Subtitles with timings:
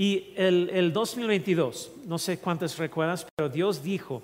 [0.00, 4.22] Y el, el 2022, no sé cuántas recuerdas, pero Dios dijo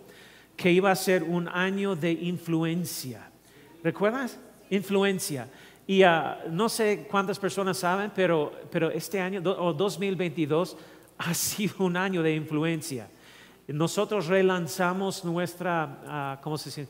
[0.57, 3.29] que iba a ser un año de influencia.
[3.85, 4.39] ¿Recuerdas?
[4.71, 5.51] Influencia.
[5.87, 10.79] Y uh, no sé cuántas personas saben, pero, pero este año, o 2022,
[11.19, 13.11] ha sido un año de influencia.
[13.69, 16.88] Nosotros relanzamos nuestra, uh, ¿cómo se dice?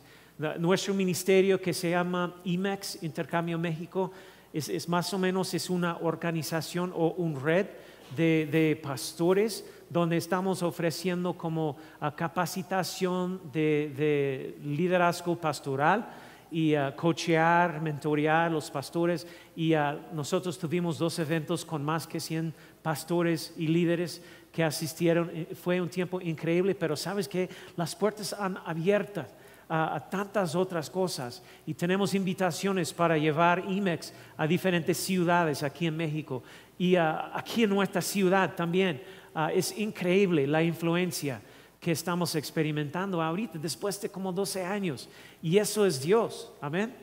[0.60, 4.12] Nuestro ministerio que se llama IMEX, Intercambio México,
[4.52, 7.66] es, es más o menos es una organización o un red
[8.14, 11.76] de, pastores donde estamos ofreciendo como
[12.16, 16.06] capacitación de, liderazgo pastoral
[16.50, 19.26] y uh, cochear, mentorear los pastores.
[19.56, 19.74] Y
[20.12, 25.30] nosotros tuvimos dos eventos con más que 100 pastores y líderes que asistieron.
[25.34, 29.26] Eh, fue un tiempo increíble, pero sabes que las puertas han abiertas
[29.68, 35.96] a, tantas otras cosas y tenemos invitaciones para llevar IMEX a diferentes ciudades aquí en
[35.96, 36.42] México
[36.78, 39.02] y aquí en nuestra ciudad también.
[39.34, 41.40] Ah, es increíble la influencia
[41.80, 45.08] que estamos experimentando ahorita después de como 12 años
[45.42, 46.94] y eso es Dios, amén.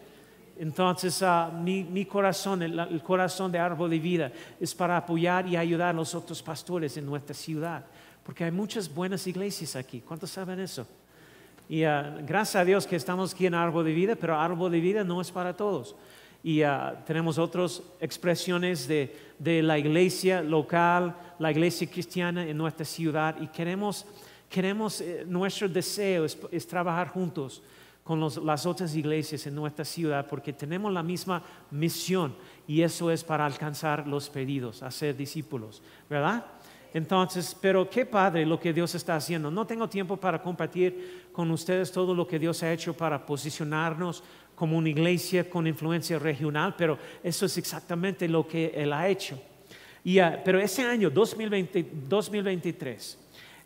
[0.57, 5.57] Entonces, ah, mi, corazón, el, el, corazón de Árbol de Vida, es para apoyar y
[5.57, 7.85] ayudar a los otros pastores en nuestra ciudad,
[8.23, 10.01] porque hay muchas buenas iglesias aquí.
[10.01, 10.87] ¿Cuántos saben eso?
[11.69, 14.79] Y ah, gracias a Dios que estamos aquí en Árbol de Vida, pero Árbol de
[14.79, 15.95] Vida no es para todos.
[16.43, 19.15] Y ah, tenemos otras expresiones de,
[19.61, 23.35] la iglesia local, la iglesia cristiana en nuestra ciudad.
[23.41, 24.05] Y queremos,
[24.49, 27.61] queremos eh, nuestro deseo es, trabajar juntos
[28.03, 32.35] con las otras iglesias en nuestra ciudad porque tenemos la misma misión
[32.67, 36.43] y eso es para alcanzar los pedidos, hacer discípulos, ¿verdad?
[36.93, 39.49] Entonces, pero qué padre lo que Dios está haciendo.
[39.49, 44.23] No tengo tiempo para compartir con ustedes todo lo que Dios ha hecho para posicionarnos
[44.55, 49.41] como una iglesia con influencia regional, pero eso es exactamente lo que Él ha hecho.
[50.03, 53.17] Y, uh, pero ese año, 2020, 2023,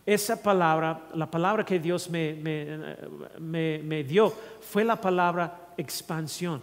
[0.05, 2.33] esa palabra, la palabra que Dios me,
[3.39, 6.61] me, me dio, fue la palabra expansión.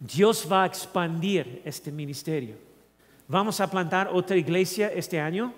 [0.00, 2.65] Dios va a expandir este ministerio.
[3.28, 5.52] Vamos a plantar otra iglesia este año.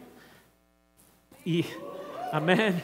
[1.44, 1.66] Y,
[2.32, 2.82] amén.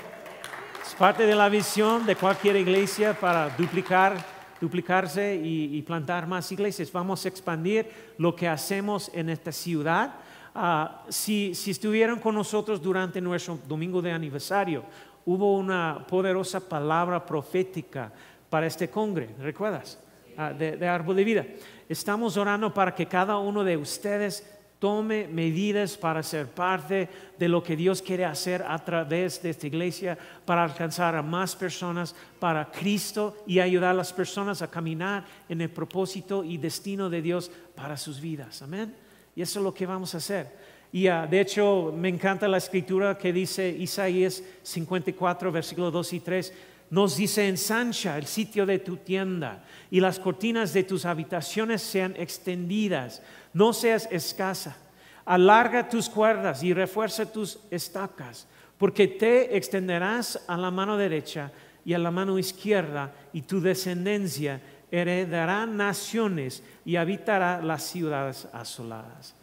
[0.87, 4.23] Es parte de la visión de cualquier iglesia para duplicar,
[4.61, 6.93] duplicarse y, plantar más iglesias.
[6.93, 10.17] Vamos a expandir lo que hacemos en esta ciudad.
[10.55, 14.84] Ah, si, si estuvieron con nosotros durante nuestro domingo de aniversario,
[15.25, 18.12] hubo una poderosa palabra profética
[18.50, 19.99] para este congre, ¿recuerdas?
[20.37, 21.47] Ah, de, de, árbol de vida.
[21.89, 24.53] Estamos orando para que cada uno de ustedes
[24.84, 27.09] tome medidas para ser parte
[27.39, 31.56] de lo que Dios quiere hacer a través de esta iglesia para alcanzar a más
[31.56, 37.09] personas para Cristo y ayudar a las personas a caminar en el propósito y destino
[37.09, 38.61] de Dios para sus vidas.
[38.61, 38.94] Amén.
[39.34, 40.53] Y eso es lo que vamos a hacer.
[40.93, 46.21] Y ah, de hecho me encanta la escritura que dice Isaías 54, versículos 2 y
[46.21, 46.53] 3
[46.91, 52.15] nos dice ensancha el sitio de tu tienda y las cortinas de tus habitaciones sean
[52.17, 53.23] extendidas
[53.54, 54.76] no seas escasa.
[55.25, 61.50] Alarga tus cuerdas y refuerza tus estacas, porque te extenderás a la mano derecha
[61.82, 64.60] y a la mano izquierda, y tu descendencia
[64.91, 69.34] heredará naciones y habitará las ciudades asoladas.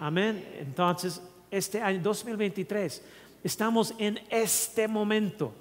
[0.00, 0.44] Amén.
[0.58, 3.02] Entonces, este año 2023,
[3.44, 5.54] estamos en este momento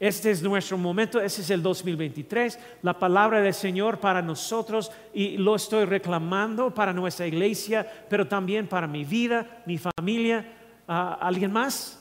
[0.00, 5.36] este es nuestro momento, ese es el 2023, la palabra del Señor para nosotros y
[5.38, 10.46] lo estoy reclamando para nuestra iglesia, pero también para mi vida, mi familia.
[10.86, 12.00] Ah, ¿Alguien más?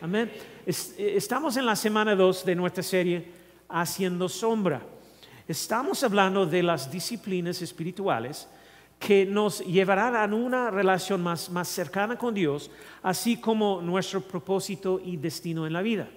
[0.00, 0.32] Amén.
[0.64, 3.30] Estamos en la semana 2 de nuestra serie
[3.68, 4.80] Haciendo Sombra.
[5.46, 8.48] Estamos hablando de las disciplinas espirituales
[8.98, 12.70] que nos llevarán a una relación más, más cercana con Dios,
[13.02, 16.08] así como nuestro propósito y destino en la vida.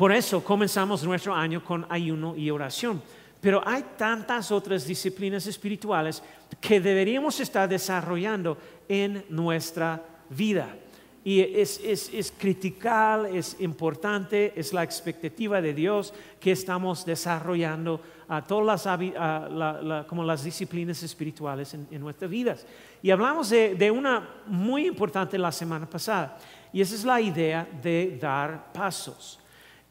[0.00, 3.02] Por eso comenzamos nuestro año con ayuno y oración.
[3.38, 6.22] Pero hay tantas otras disciplinas espirituales
[6.58, 8.56] que deberíamos estar desarrollando
[8.88, 10.74] en nuestra vida.
[11.22, 18.42] y es, es, critical, es importante, es la expectativa de Dios que estamos desarrollando a
[18.42, 22.66] todas las, como las disciplinas espirituales en, nuestras vidas.
[23.02, 26.38] Y hablamos de, una muy importante la semana pasada,
[26.72, 29.39] y esa es la idea de dar pasos.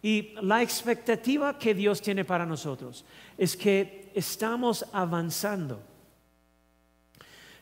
[0.02, 3.04] Y la expectativa que Dios tiene para nosotros
[3.38, 5.82] es que estamos avanzando,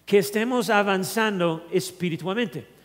[0.05, 2.77] que estemos avanzando espiritualmente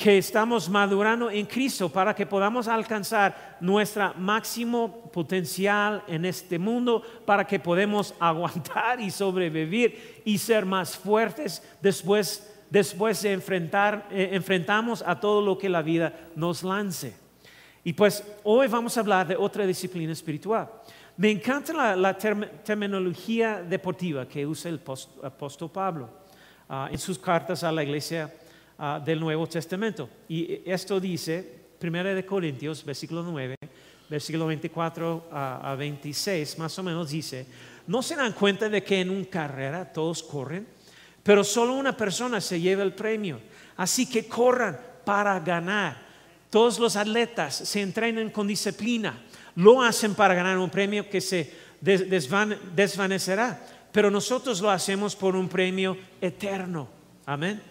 [0.00, 7.02] que estamos madurando en Cristo para que podamos alcanzar nuestro máximo potencial en este mundo,
[7.26, 14.30] para que podamos aguantar y sobrevivir y ser más fuertes después, después de enfrentar, eh,
[14.32, 17.14] enfrentamos a todo lo que la vida nos lance.
[17.84, 20.70] Y pues hoy vamos a hablar de otra disciplina espiritual.
[21.16, 24.80] Me encanta la, terminología deportiva que usa el
[25.22, 26.08] apóstol Pablo
[26.68, 28.32] ah, en sus cartas a la iglesia
[28.82, 30.08] Ah, del Nuevo Testamento.
[30.26, 33.54] Y esto dice, 1 de Corintios, versículo 9,
[34.08, 37.46] versículo 24 a, 26, más o menos dice,
[37.86, 40.66] ¿no se dan cuenta de que en una carrera todos corren,
[41.22, 43.38] pero solo una persona se lleva el premio?
[43.76, 45.98] Así que corran para ganar.
[46.50, 49.22] Todos los atletas se entrenan con disciplina,
[49.54, 55.48] lo hacen para ganar un premio que se desvanecerá, pero nosotros lo hacemos por un
[55.48, 56.88] premio eterno.
[57.24, 57.62] Amén.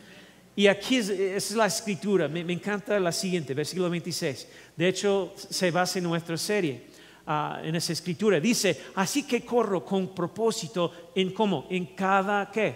[0.56, 4.48] Y aquí es, la escritura, me, encanta la siguiente, versículo 26.
[4.76, 6.88] De hecho, se basa en nuestra serie,
[7.28, 8.40] ah, en esa escritura.
[8.40, 12.76] Dice, así que corro con propósito en cómo, en cada qué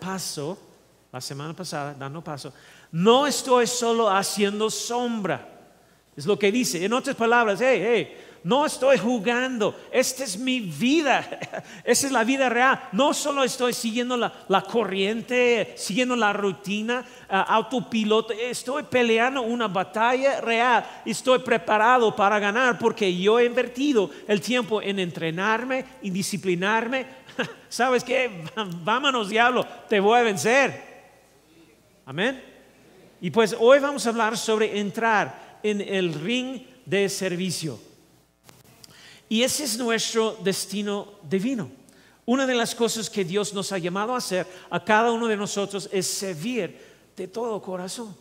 [0.00, 0.58] paso,
[1.12, 2.52] la semana pasada, dando paso,
[2.92, 5.48] no estoy solo haciendo sombra.
[6.16, 6.84] Es lo que dice.
[6.84, 8.16] En otras palabras, hey, hey,
[8.46, 11.28] no estoy jugando, esta es mi vida,
[11.84, 12.80] esa es la vida real.
[12.92, 20.40] No solo estoy siguiendo la, corriente, siguiendo la rutina, uh, autopiloto, estoy peleando una batalla
[20.40, 27.04] real, estoy preparado para ganar porque yo he invertido el tiempo en entrenarme y disciplinarme.
[27.68, 28.44] ¿Sabes qué?
[28.84, 30.84] Vámonos, diablo, te voy a vencer.
[32.06, 32.55] Amén.
[33.20, 37.78] Y pues hoy vamos a hablar sobre entrar en el ring de servicio.
[39.28, 41.70] Y ese es nuestro destino divino.
[42.26, 45.36] Una de las cosas que Dios nos ha llamado a hacer a cada uno de
[45.36, 46.78] nosotros es servir
[47.16, 48.14] de todo corazón.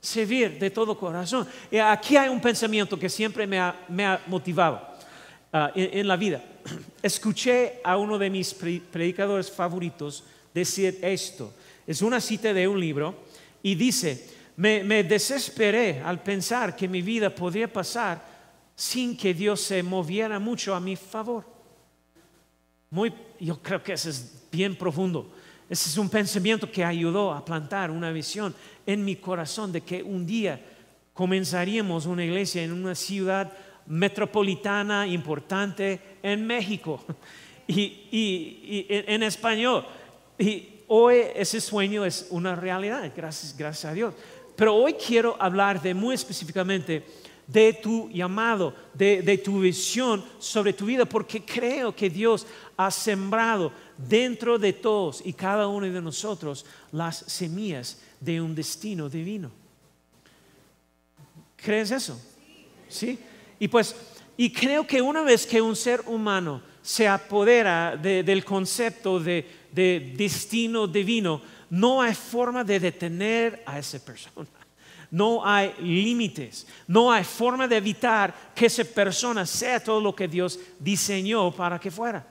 [0.00, 1.46] Servir de todo corazón.
[1.70, 4.80] Y aquí hay un pensamiento que siempre me ha, motivado
[5.52, 6.42] ah, en, la vida.
[7.02, 11.52] Escuché a uno de mis predicadores favoritos decir esto.
[11.86, 13.14] Es una cita de un libro
[13.62, 18.22] y dice, me, desesperé al pensar que mi vida podría pasar
[18.74, 21.44] sin que Dios se moviera mucho a mi favor.
[22.90, 25.32] Muy, yo creo que eso es bien profundo.
[25.68, 28.54] Ese es un pensamiento que ayudó a plantar una visión
[28.84, 30.60] en mi corazón de que un día
[31.14, 33.52] comenzaríamos una iglesia en una ciudad
[33.86, 37.02] metropolitana importante en México
[37.66, 39.86] y, en español.
[40.38, 44.14] Y hoy ese sueño es una realidad, gracias, gracias a Dios.
[44.54, 47.02] Pero hoy quiero hablar de muy específicamente
[47.46, 52.46] de tu llamado, de, tu visión sobre tu vida, porque creo que Dios
[52.76, 59.08] ha sembrado dentro de todos y cada uno de nosotros las semillas de un destino
[59.08, 59.50] divino.
[61.56, 62.20] ¿Crees eso?
[62.88, 63.18] Sí.
[63.58, 63.96] Y pues,
[64.36, 70.14] y creo que una vez que un ser humano se apodera del concepto de, de
[70.16, 74.62] destino divino, no hay forma de detener a esa persona
[75.12, 80.26] no hay límites, no hay forma de evitar que esa persona sea todo lo que
[80.26, 82.26] Dios diseñó para que fuera.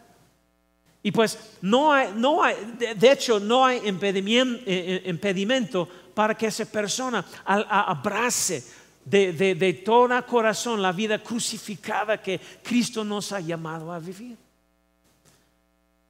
[1.04, 2.56] Y pues no hay, no hay
[2.96, 8.64] de hecho, no hay impedimento, eh, eh, impedimento para que esa persona abrace
[9.06, 14.38] de, de, de todo corazón la vida crucificada que Cristo nos ha llamado a vivir.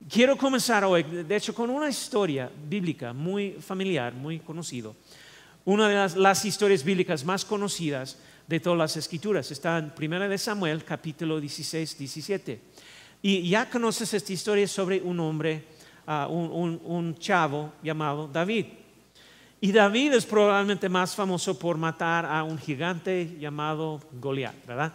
[0.09, 4.95] Quiero comenzar hoy, de hecho, con una historia bíblica muy familiar, muy conocido
[5.65, 8.17] una de las, historias bíblicas más conocidas
[8.47, 9.51] de todas las escrituras.
[9.51, 12.61] Está en 1 de Samuel, capítulo 16, 17.
[13.21, 15.65] Y ya conoces esta historia sobre un hombre,
[16.07, 18.65] ah, un, chavo llamado David.
[19.59, 24.93] Y David es probablemente más famoso por matar a un gigante llamado Goliat, ¿verdad?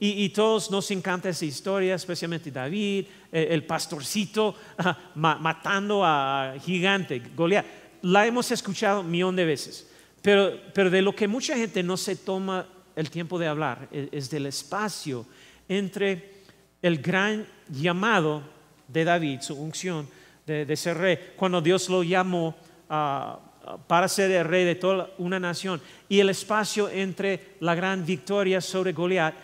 [0.00, 4.54] Y, todos nos encanta esa historia, especialmente David, eh, el pastorcito
[5.16, 7.66] matando a gigante, Goliat.
[8.02, 9.88] La hemos escuchado un millón de veces.
[10.22, 14.30] Pero, de lo que mucha gente no se toma el tiempo de hablar e, es,
[14.30, 15.26] del espacio
[15.68, 16.42] entre
[16.80, 18.42] el gran llamado
[18.86, 20.08] de David, su unción
[20.46, 22.56] de, ser rey, cuando Dios lo llamó
[22.88, 28.60] para ser el rey de toda una nación y el espacio entre la gran victoria
[28.60, 29.34] sobre Goliat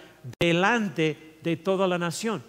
[0.41, 2.43] delante de toda la nación.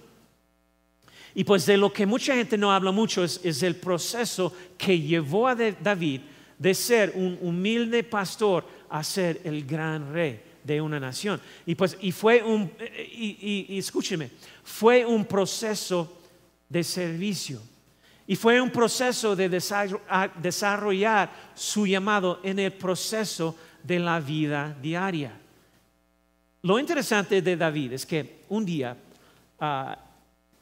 [1.34, 5.50] Y pues de lo que mucha gente no habla mucho es, el proceso que llevó
[5.50, 6.22] a David
[6.58, 11.41] de ser un humilde pastor a ser el gran rey de una nación.
[11.65, 12.72] Y pues, y fue un,
[13.12, 14.32] y, escúcheme,
[14.63, 16.22] fue un proceso
[16.70, 17.62] de servicio.
[18.27, 25.32] Y fue un proceso de desarrollar su llamado en el proceso de la vida diaria.
[26.65, 28.98] Lo interesante de David es que un día
[29.60, 29.95] ah,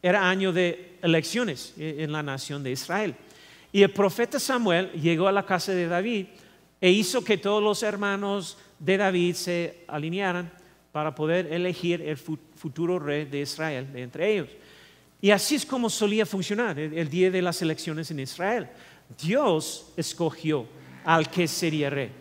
[0.01, 3.15] era año de elecciones en la nación de Israel.
[3.71, 6.25] Y el profeta Samuel llegó a la casa de David
[6.81, 10.51] e hizo que todos los hermanos de David se alinearan
[10.91, 14.49] para poder elegir el futuro rey de Israel de entre ellos.
[15.21, 18.67] Y así es como solía funcionar el, día de las elecciones en Israel.
[19.23, 20.65] Dios escogió
[21.05, 22.11] al que sería rey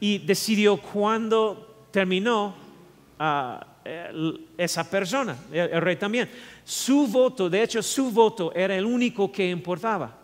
[0.00, 2.67] y decidió cuándo terminó
[3.18, 3.66] ah,
[4.56, 6.28] esa persona, el, rey también.
[6.64, 10.16] Su voto, de hecho, su voto era el único que importaba.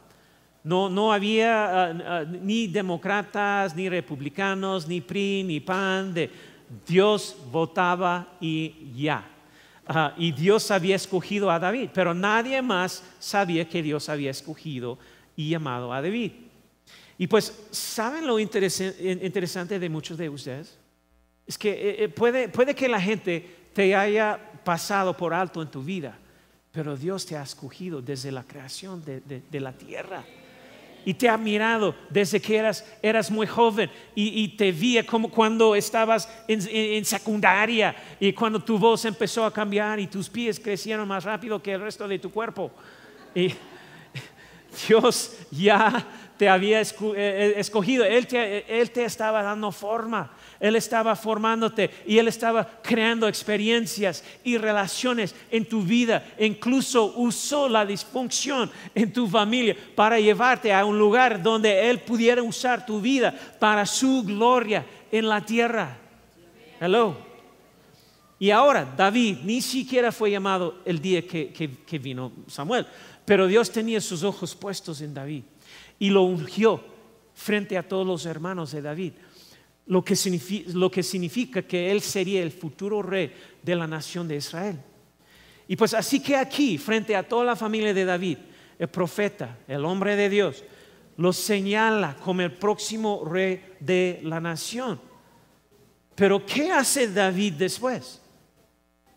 [0.62, 6.14] No, no había ah, ah, ni demócratas, ni republicanos, ni PRI, ni PAN.
[6.14, 6.30] De,
[6.86, 9.26] Dios votaba y ya.
[9.86, 14.98] Ah, y Dios había escogido a David, pero nadie más sabía que Dios había escogido
[15.36, 16.32] y llamado a David.
[17.18, 20.78] Y pues, ¿saben lo interesante de muchos de ustedes?
[21.46, 25.70] Es que eh, eh, puede, puede que la gente te haya pasado por alto en
[25.70, 26.16] tu vida,
[26.72, 30.24] pero Dios te ha escogido desde la creación de, de la tierra
[31.04, 35.74] y te ha mirado desde que eras, eras muy joven y, te vi como cuando
[35.74, 41.24] estabas en, secundaria y cuando tu voz empezó a cambiar y tus pies crecieron más
[41.24, 42.70] rápido que el resto de tu cuerpo.
[43.34, 43.52] Y
[44.88, 50.32] Dios ya te había eh, eh, escogido, Él te, Él te estaba dando forma.
[50.60, 56.24] Él estaba formándote y Él estaba creando experiencias y relaciones en tu vida.
[56.38, 62.42] Incluso usó la disfunción en tu familia para llevarte a un lugar donde Él pudiera
[62.42, 65.98] usar tu vida para su gloria en la tierra.
[66.80, 67.16] Hello.
[68.38, 72.86] Y ahora David ni siquiera fue llamado el día que, que vino Samuel,
[73.24, 75.44] pero Dios tenía sus ojos puestos en David
[75.98, 76.82] y lo ungió
[77.34, 79.12] frente a todos los hermanos de David
[79.86, 83.32] lo que, significa, que Él sería el futuro rey
[83.62, 84.78] de la nación de Israel.
[85.68, 88.38] Y pues así que aquí, frente a toda la familia de David,
[88.78, 90.64] el profeta, el hombre de Dios,
[91.16, 95.00] lo señala como el próximo rey de la nación.
[96.14, 98.20] Pero ¿qué hace David después?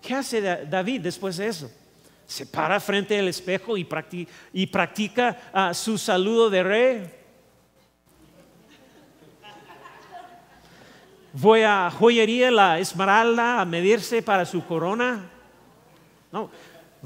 [0.02, 1.72] ¿Qué hace David después de eso?
[2.28, 7.18] Se para frente al espejo y practica, ah, su saludo de rey.
[11.40, 15.30] voy a joyería La Esmeralda a medirse para su corona.
[16.32, 16.50] No,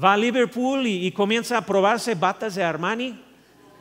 [0.02, 3.20] va a Liverpool y, comienza a probarse batas de Armani.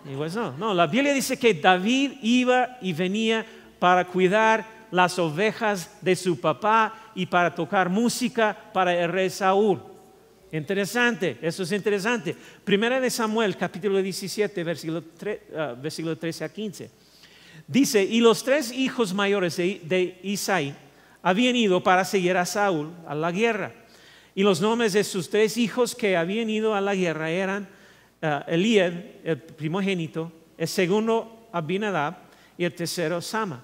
[0.06, 3.46] Y pues no, no, la Biblia dice que David iba y venía
[3.80, 9.80] para cuidar las ovejas de su papá y para tocar música para el rey Saúl.
[10.52, 12.36] Interesante, eso es interesante.
[12.64, 15.76] Primera de Samuel, capítulo 17, versículo, 3, ah,
[16.20, 16.92] 13 a 15.
[17.68, 20.76] Dice, y los tres hijos mayores de, Isaí
[21.22, 23.74] habían ido para seguir a Saúl a la guerra.
[24.36, 27.70] Y los nombres de sus tres hijos que habían ido a la guerra eran
[28.22, 32.18] uh, el primogénito, el segundo Abinadab
[32.58, 33.64] y el tercero Sama.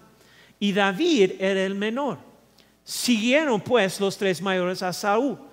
[0.58, 2.20] Y David era el menor.
[2.84, 5.47] Siguieron pues los tres mayores a Saúl.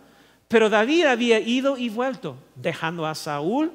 [0.49, 3.73] Pero David había ido y vuelto, dejando a Saúl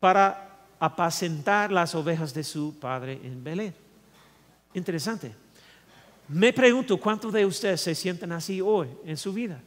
[0.00, 3.74] para apacentar las ovejas de su padre en Belén.
[4.74, 5.34] Interesante.
[6.28, 9.60] Me pregunto cuántos de ustedes se sienten así hoy en su vida.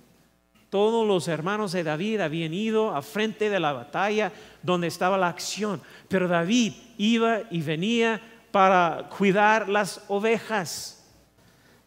[0.69, 5.29] Todos los hermanos de David habían ido a frente de la batalla donde estaba la
[5.29, 10.96] acción, pero David iba y venía para cuidar las ovejas.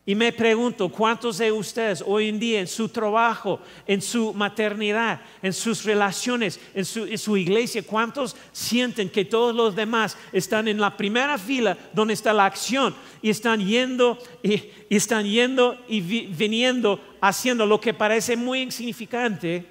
[0.06, 5.20] Y me pregunto, ¿cuántos de ustedes hoy en día en su trabajo, en su maternidad,
[5.42, 10.96] en sus relaciones, en su, iglesia, cuántos sienten que todos los demás están en la
[10.96, 17.66] primera fila donde está la acción y están yendo y, están yendo y viniendo haciendo
[17.66, 19.66] lo que parece muy insignificante,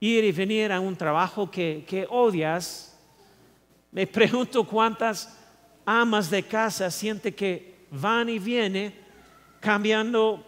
[0.00, 2.94] ir y venir a un trabajo que, que odias?
[3.90, 5.38] Me pregunto cuántas
[5.86, 8.92] amas de casa sienten que van y vienen
[9.60, 10.44] cambiando,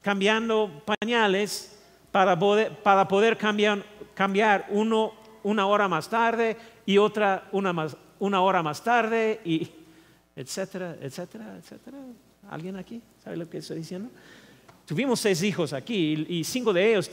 [0.00, 1.76] cambiando pañales
[2.12, 3.82] para poder, para poder cambiar,
[4.14, 6.56] cambiar uno una hora más tarde
[6.86, 9.68] y otra una, más, una hora más tarde y
[10.36, 11.98] etcétera, etcétera, etcétera.
[12.50, 14.10] ¿Alguien aquí sabe lo que estoy diciendo?
[14.86, 17.10] Tuvimos seis hijos aquí y, cinco de ellos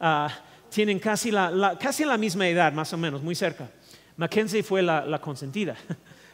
[0.00, 0.28] ah,
[0.68, 3.70] tienen casi la, casi la misma edad, más o menos, muy cerca.
[4.16, 5.76] Mackenzie fue la, consentida.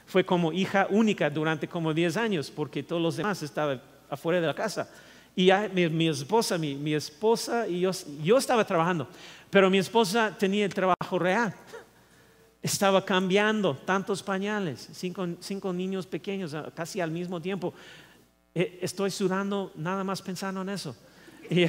[0.06, 3.80] Fue como hija única durante como 10 años porque todos los demás estaban
[4.10, 4.88] afuera de la casa.
[5.36, 7.90] Y mi, esposa, mi, esposa y yo,
[8.22, 9.08] yo estaba trabajando,
[9.50, 11.52] pero mi esposa tenía el trabajo real.
[12.62, 17.74] Estaba cambiando tantos pañales, cinco, niños pequeños casi al mismo tiempo.
[18.54, 20.96] Eh, estoy sudando nada más pensando en eso.
[21.50, 21.66] Y,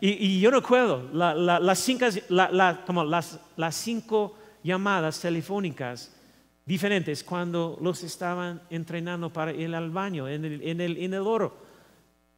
[0.00, 2.06] y, yo recuerdo las, cinco,
[2.86, 6.14] como las, las cinco llamadas telefónicas
[6.64, 11.56] diferentes cuando los estaban entrenando para ir al en el, en el, en el oro.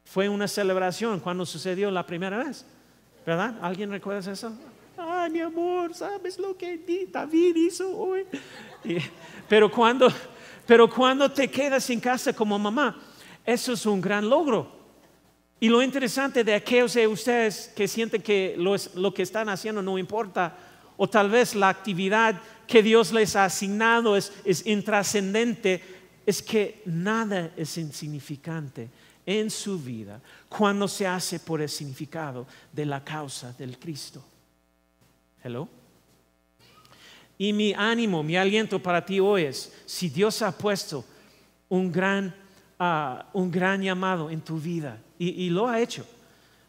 [0.05, 2.65] Fue una celebración cuando sucedió la primera vez,
[3.25, 3.55] ¿verdad?
[3.61, 4.51] ¿Alguien recuerda eso?
[4.97, 8.25] Ay, mi amor, ¿sabes lo que David hizo hoy?
[9.49, 10.07] pero, cuando,
[10.65, 12.99] pero cuando te quedas en casa como mamá,
[13.45, 14.83] eso es un gran logro.
[15.59, 19.97] Y lo interesante de aquellos de ustedes que sienten que lo, que están haciendo no
[19.97, 20.57] importa,
[20.97, 24.31] o tal vez la actividad que Dios les ha asignado es,
[24.65, 25.81] intrascendente,
[26.25, 28.89] es que nada es insignificante
[29.25, 34.23] en su vida cuando se hace por el significado de la causa del Cristo.
[35.43, 35.67] Hello.
[37.37, 41.03] Y mi ánimo, mi aliento para ti hoy es, si Dios ha puesto
[41.67, 42.33] un gran,
[42.79, 46.05] ah, un gran llamado en tu vida, y, lo ha hecho.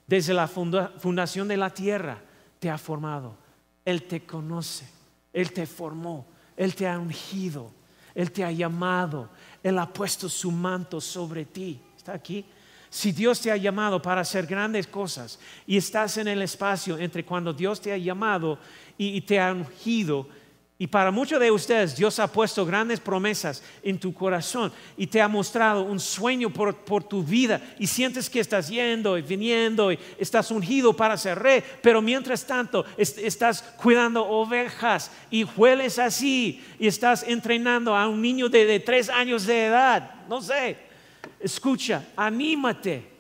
[0.06, 2.18] Desde la fundación de la tierra
[2.58, 3.43] te ha formado.
[3.84, 4.88] Él te conoce.
[5.32, 6.26] Él te formó.
[6.56, 7.70] Él te ha ungido.
[8.14, 9.28] Él te ha llamado.
[9.62, 11.80] Él ha puesto su manto sobre ti.
[11.96, 12.44] ¿Está aquí?
[12.88, 17.24] Si Dios te ha llamado para hacer grandes cosas y estás en el espacio entre
[17.24, 18.58] cuando Dios te ha llamado
[18.96, 20.28] y te ha ungido,
[20.84, 25.18] y para muchos de ustedes Dios ha puesto grandes promesas en tu corazón y te
[25.22, 26.74] ha mostrado un sueño por,
[27.04, 27.58] tu vida.
[27.78, 32.46] Y sientes que estás yendo y viniendo y estás ungido para ser rey, pero mientras
[32.46, 39.08] tanto estás cuidando ovejas y hueles así y estás entrenando a un niño de tres
[39.08, 40.26] años de edad.
[40.28, 40.76] No sé,
[41.40, 43.13] escucha, anímate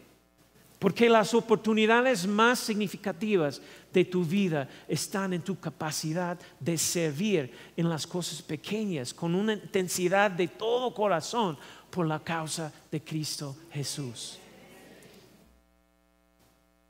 [0.84, 7.88] porque las oportunidades más significativas de tu vida están en tu capacidad de servir en
[7.88, 11.56] las cosas pequeñas con una intensidad de todo corazón
[11.88, 14.38] por la causa de Cristo Jesús.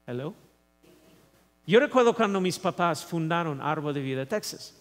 [0.05, 0.35] Hello.
[1.65, 4.75] Yo recuerdo cuando mis papás fundaron Árbol de Vida Texas.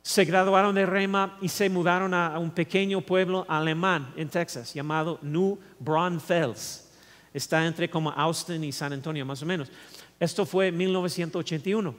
[0.00, 5.18] Se graduaron de Rema y se mudaron a un pequeño pueblo alemán en Texas llamado
[5.22, 6.87] New Braunfels
[7.32, 9.70] Está entre como Austin y San Antonio, más o menos.
[10.18, 11.94] Esto fue en 1981.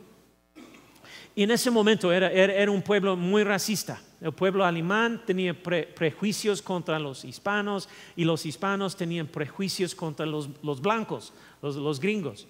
[1.35, 4.01] Y en ese momento era, un pueblo muy racista.
[4.19, 10.49] El pueblo alemán tenía prejuicios contra los hispanos y los hispanos tenían prejuicios contra los,
[10.81, 12.47] blancos, los gringos.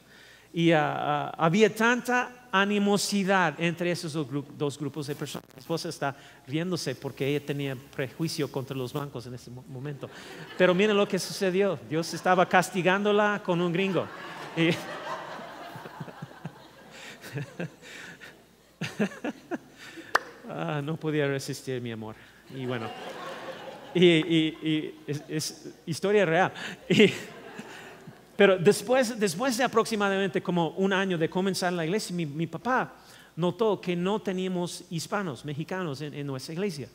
[0.52, 5.48] Y ah, ah, había tanta animosidad entre esos dos, grupos de personas.
[5.56, 6.16] Mi esposa está
[6.48, 10.10] riéndose porque ella tenía prejuicio contra los blancos en ese momento.
[10.58, 11.80] Pero miren lo que sucedió.
[11.90, 14.08] Dios estaba castigándola con un gringo.
[20.52, 22.16] Ah, no podía resistir mi amor.
[22.56, 22.88] Y bueno,
[23.94, 26.52] y, es, historia real.
[28.40, 32.94] Pero después, después de aproximadamente como un año de comenzar la iglesia, mi, papá
[33.36, 36.88] notó que no teníamos hispanos, mexicanos en, nuestra iglesia.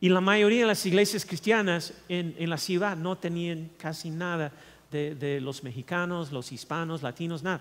[0.00, 4.52] Y la mayoría de las iglesias cristianas en, en la ciudad no tenían casi nada
[4.92, 7.60] de, de, los mexicanos, los hispanos, latinos, nada.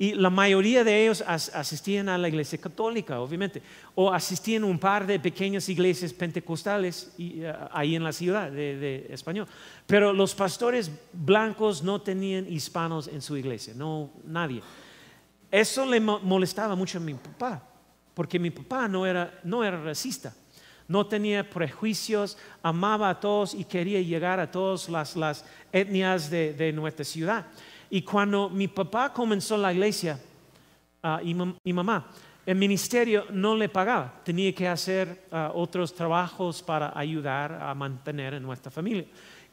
[0.00, 3.60] Y la mayoría de ellos asistían a la iglesia católica, obviamente,
[3.96, 9.08] o asistían a un par de pequeñas iglesias pentecostales eh, ahí en la ciudad de,
[9.10, 9.48] español.
[9.88, 14.62] Pero los pastores blancos no tenían hispanos en su iglesia, no nadie.
[15.50, 17.60] Eso le molestaba mucho a mi papá,
[18.14, 20.32] porque mi papá no era, no era racista,
[20.86, 26.52] no tenía prejuicios, amaba a todos y quería llegar a todas las, las etnias de,
[26.52, 27.46] de nuestra ciudad.
[27.90, 30.18] Y cuando mi papá comenzó la iglesia
[31.02, 32.06] ah, y mi mamá,
[32.48, 38.34] el ministerio no le pagaba, tenía que hacer ah, otros trabajos para ayudar a mantener
[38.34, 39.04] a nuestra familia.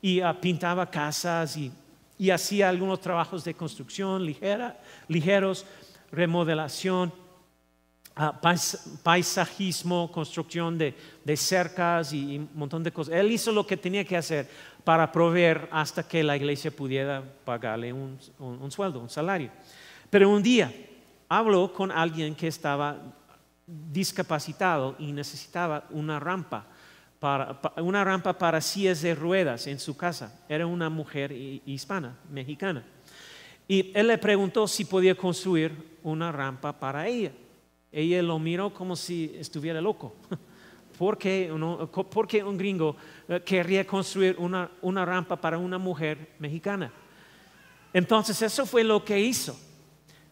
[0.01, 1.71] Y ah, pintaba casas y,
[2.31, 5.65] hacía algunos trabajos de construcción ligera, ligeros,
[6.09, 7.11] remodelación,
[9.03, 10.95] paisajismo, construcción de,
[11.35, 13.15] cercas y un montón de cosas.
[13.15, 14.49] Él hizo lo que tenía que hacer
[14.83, 18.19] para proveer hasta que la iglesia pudiera pagarle un,
[18.69, 19.51] sueldo, un salario.
[20.09, 20.73] Pero un día
[21.27, 22.97] habló con alguien que estaba
[23.67, 26.67] discapacitado y necesitaba una rampa
[27.77, 30.43] una rampa para sillas de ruedas en su casa.
[30.47, 32.85] Era una mujer hispana, mexicana.
[33.67, 37.31] Y él le preguntó si podía construir una rampa para ella.
[37.97, 40.13] Ella lo miró como si estuviera loco.
[40.99, 42.97] ¿Por qué, un gringo
[43.29, 46.91] eh, querría construir una, una rampa para una mujer mexicana?
[47.93, 49.57] Entonces eso fue lo que hizo.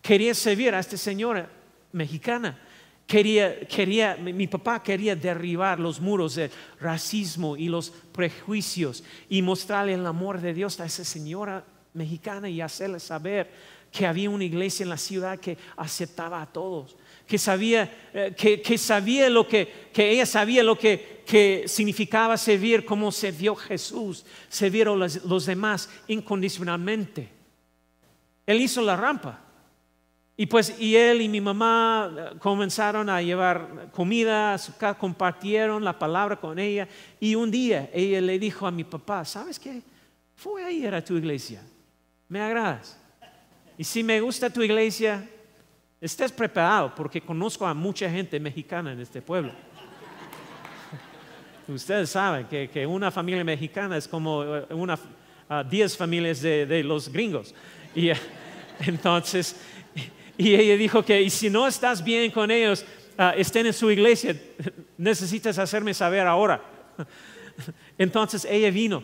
[0.01, 1.49] Quería servir a esta señora
[1.93, 2.59] mexicana.
[3.07, 9.93] Quería, quería, mi papá quería derribar los muros del racismo y los prejuicios y mostrarle
[9.93, 13.49] el amor de Dios a esa señora mexicana y hacerle saber
[13.89, 18.77] que había una iglesia en la ciudad que aceptaba a todos, que sabía, eh, que,
[18.77, 24.87] sabía lo que, que ella sabía lo que, que significaba servir como sirvió Jesús, servir
[24.87, 27.29] a los demás incondicionalmente.
[28.45, 29.39] Él hizo la rampa.
[30.35, 34.97] Y pues y él y mi mamá eh, comenzaron a llevar comida a su casa,
[34.97, 36.87] compartieron la palabra con ella.
[37.19, 39.81] Y un día ella le dijo a mi papá, ¿sabes qué?
[40.35, 41.61] Fue a ir a tu iglesia.
[42.27, 42.99] Me agradas.
[43.77, 45.27] Y si me gusta tu iglesia,
[46.05, 49.51] estés preparado porque conozco a mucha gente mexicana en este pueblo.
[51.67, 57.09] Ustedes saben que, una familia mexicana es como eh, una, uh, diez familias de, los
[57.09, 57.55] gringos.
[57.95, 58.09] Y
[58.79, 59.55] entonces
[60.37, 62.83] y ella dijo que, y si no estás bien con ellos,
[63.17, 64.35] ah, estén en su iglesia,
[64.97, 66.61] necesitas hacerme saber ahora.
[67.97, 69.03] Entonces ella vino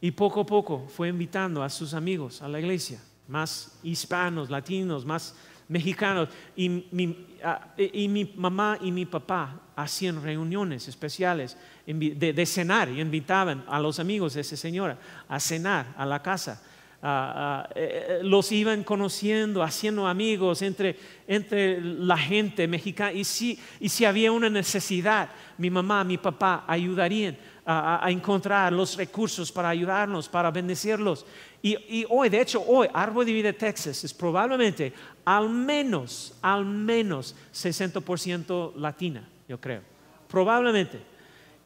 [0.00, 5.04] y poco a poco fue invitando a sus amigos a la iglesia, más hispanos, latinos,
[5.04, 5.36] más
[5.68, 6.28] mexicanos.
[6.54, 13.00] Y mi, ah, y mi mamá y mi papá hacían reuniones especiales de, cenar y
[13.00, 14.98] invitaban a los amigos de esa señora
[15.28, 16.62] a cenar a la casa
[17.02, 20.96] eh, eh, los iban conociendo, haciendo amigos entre,
[21.28, 23.12] entre la gente mexicana.
[23.12, 28.96] Y si, y si había una necesidad, mi mamá, mi papá ayudarían a, encontrar los
[28.96, 31.26] recursos para ayudarnos, para bendecirlos.
[31.60, 34.92] Y, y, hoy, de hecho, hoy, Árbol de Vida Texas es probablemente
[35.24, 39.82] al menos, al menos 60% latina, yo creo.
[40.28, 41.16] Probablemente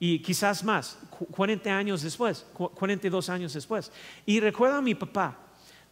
[0.02, 0.98] y quizás más,
[1.30, 3.92] 40 años después, 42 años después.
[4.24, 5.36] Y recuerdo a mi papá,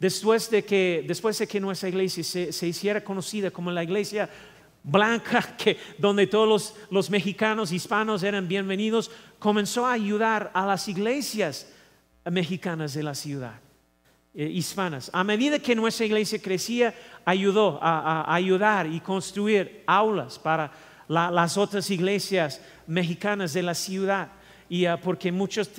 [0.00, 4.30] después de que, después de que nuestra iglesia se, hiciera conocida como la iglesia
[4.90, 10.88] blanca, que, donde todos los, los mexicanos, hispanos eran bienvenidos, comenzó a ayudar a las
[10.88, 11.68] iglesias
[12.24, 13.60] mexicanas de la ciudad.
[14.34, 15.10] Eh, hispanas.
[15.12, 20.70] A medida que nuestra iglesia crecía, ayudó a ayudar y construir aulas para
[21.08, 24.28] las otras iglesias mexicanas de la ciudad.
[24.68, 25.70] Y ah, porque muchos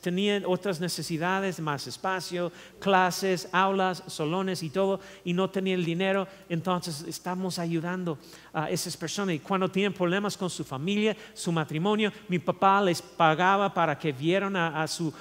[0.00, 6.26] tenían otras necesidades, más espacio, clases, aulas, salones y todo, y no tenían el dinero,
[6.48, 8.18] entonces estamos ayudando
[8.52, 9.36] a esas personas.
[9.36, 14.12] Y cuando tienen problemas con su familia, su matrimonio, mi papá les pagaba para que
[14.12, 15.12] vieran a su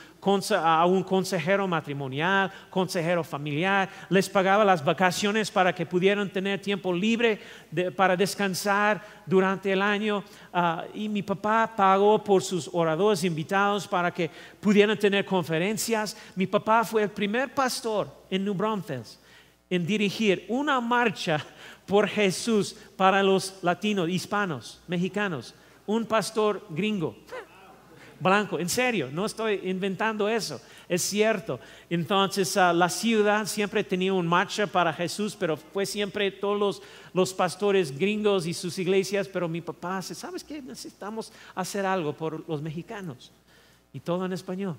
[0.52, 6.92] a un consejero matrimonial, consejero familiar, les pagaba las vacaciones para que pudieran tener tiempo
[6.92, 7.40] libre
[7.96, 10.24] para descansar durante el año.
[10.52, 16.18] Ah, y mi papá pagó por sus oradores invitados para que pudieran tener conferencias.
[16.36, 19.20] Mi papá fue el primer pastor en New Braunfels
[19.70, 21.44] en dirigir una marcha
[21.86, 25.54] por Jesús para los latinos, hispanos, mexicanos.
[25.86, 27.16] Un pastor gringo
[28.26, 28.60] blanco.
[28.60, 30.60] En serio, no estoy inventando eso,
[30.90, 31.60] es cierto.
[31.90, 36.82] Entonces ah, la ciudad siempre tenía un marcha para Jesús, pero fue siempre todos
[37.14, 40.62] los, pastores gringos y sus iglesias, pero mi papá dice, ¿sabes qué?
[40.62, 43.32] Necesitamos hacer algo por los mexicanos.
[43.94, 44.76] Y todo en español.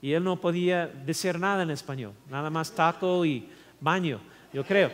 [0.00, 3.48] Y él no podía decir nada en español, nada más taco y
[3.80, 4.20] baño,
[4.52, 4.90] yo creo.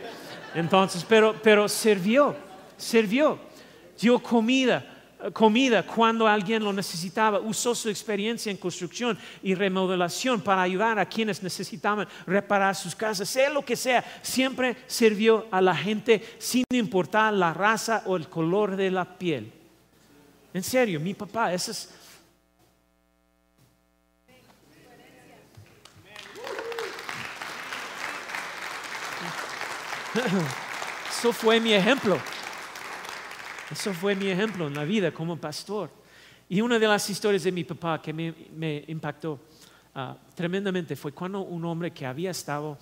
[0.53, 2.35] Entonces, pero, pero sirvió,
[2.77, 3.39] sirvió,
[3.99, 4.98] dio comida
[5.33, 11.05] comida cuando alguien lo necesitaba, usó su experiencia en construcción y remodelación para ayudar a
[11.05, 16.63] quienes necesitaban reparar sus casas, sea lo que sea, siempre sirvió a la gente sin
[16.71, 19.51] importar la raza o el color de la piel.
[20.53, 21.89] En serio, mi papá, ese es...
[31.19, 32.17] Eso fue mi ejemplo.
[33.71, 35.91] Eso fue mi ejemplo en la vida como pastor.
[36.49, 39.39] Y una de las historias de mi papá que me, impactó
[39.93, 42.77] ah, tremendamente fue cuando un hombre que había estado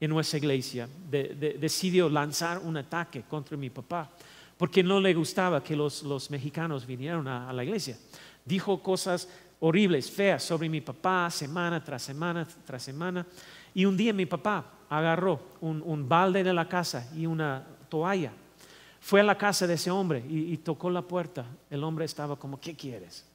[0.00, 4.10] en nuestra iglesia decidió lanzar un ataque contra mi papá
[4.56, 7.96] porque no le gustaba que los, mexicanos vinieran a, la iglesia.
[8.44, 9.28] Dijo cosas
[9.60, 13.24] horribles, feas sobre mi papá semana tras semana tras semana.
[13.74, 18.32] Y un día mi papá agarró un balde de la casa y una toalla
[19.02, 21.44] fue a la casa de ese hombre y, tocó la puerta.
[21.68, 23.26] El hombre estaba como, ¿qué quieres?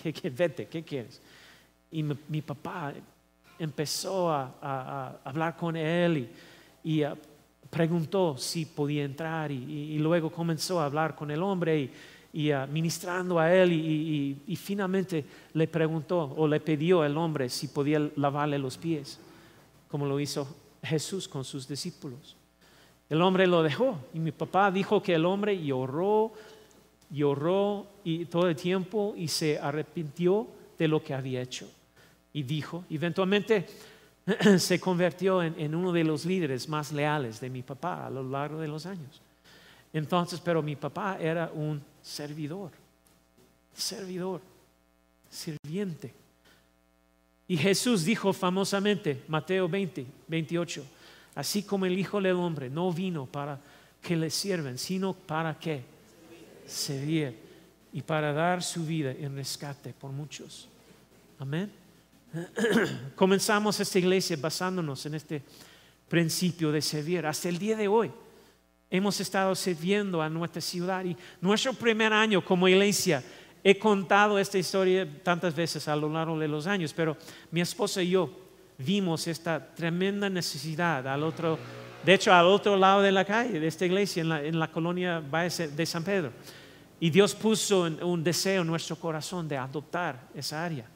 [0.00, 1.18] ¿Qué, qué, vete, ¿qué quieres?
[1.90, 2.92] Y mi, papá
[3.58, 6.28] empezó a, hablar con él
[6.84, 7.04] y, y
[7.70, 11.92] preguntó si podía entrar y, luego comenzó a hablar con el hombre y,
[12.34, 18.10] y ministrando a él y, finalmente le preguntó o le pidió al hombre si podía
[18.16, 19.18] lavarle los pies,
[19.88, 20.46] como lo hizo
[20.82, 22.36] Jesús con sus discípulos.
[23.08, 26.32] El hombre lo dejó y mi papá dijo que el hombre lloró,
[27.10, 31.70] lloró y todo el tiempo y se arrepintió de lo que había hecho.
[32.32, 33.66] Y dijo, eventualmente
[34.58, 38.58] se convirtió en, uno de los líderes más leales de mi papá a lo largo
[38.58, 39.22] de los años.
[39.92, 42.72] Entonces, pero mi papá era un servidor,
[43.72, 44.40] servidor,
[45.30, 46.12] sirviente.
[47.48, 50.84] Y Jesús dijo famosamente, Mateo 20, 28,
[51.36, 53.60] así como el Hijo del Hombre no vino para
[54.02, 55.84] que le sirven, sino para que
[56.66, 57.38] servir
[57.92, 60.68] y para dar su vida en rescate por muchos.
[61.38, 61.70] Amén.
[63.14, 65.42] Comenzamos esta iglesia basándonos en este
[66.08, 68.10] principio de servir hasta el día de hoy.
[68.90, 73.22] Hemos estado sirviendo a nuestra ciudad y nuestro primer año como iglesia,
[73.62, 77.16] he contado esta historia tantas veces a lo largo de los años, pero
[77.50, 78.45] mi esposa y yo
[78.78, 81.58] vimos esta tremenda necesidad al otro,
[82.04, 85.86] de hecho al otro lado de la calle de esta iglesia, en la, colonia de
[85.86, 86.32] San Pedro.
[86.98, 90.86] Y Dios puso un deseo en nuestro corazón de adoptar esa área.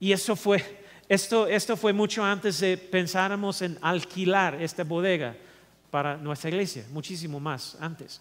[0.00, 5.36] Y eso fue, esto, esto fue mucho antes de pensáramos en alquilar esta bodega
[5.90, 8.20] para nuestra iglesia, muchísimo más antes.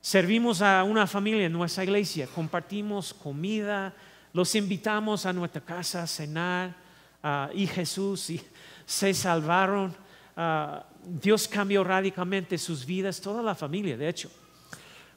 [0.00, 3.94] Servimos a una familia en nuestra iglesia, compartimos comida,
[4.32, 6.74] los invitamos a nuestra casa a cenar
[7.22, 8.40] ah, y Jesús y
[8.86, 9.94] se salvaron.
[10.36, 14.30] Ah, Dios cambió radicalmente sus vidas, toda la familia, de hecho.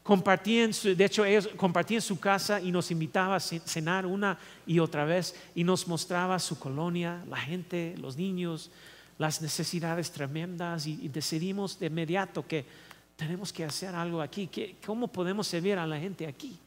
[0.03, 4.37] Compartían, de hecho, ellos compartían su casa y nos invitaba a cenar una
[4.67, 8.69] y otra vez y nos mostraba su colonia, la gente, los niños,
[9.17, 12.65] las necesidades tremendas y, decidimos de inmediato que
[13.15, 14.49] tenemos que hacer algo aquí.
[14.85, 16.59] ¿Cómo podemos servir a la gente aquí?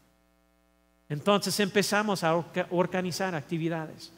[1.08, 2.36] Entonces empezamos a
[2.70, 4.12] organizar actividades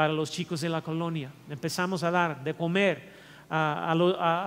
[0.00, 1.30] para los chicos de la colonia.
[1.50, 3.12] Empezamos a dar de comer
[3.50, 3.94] a,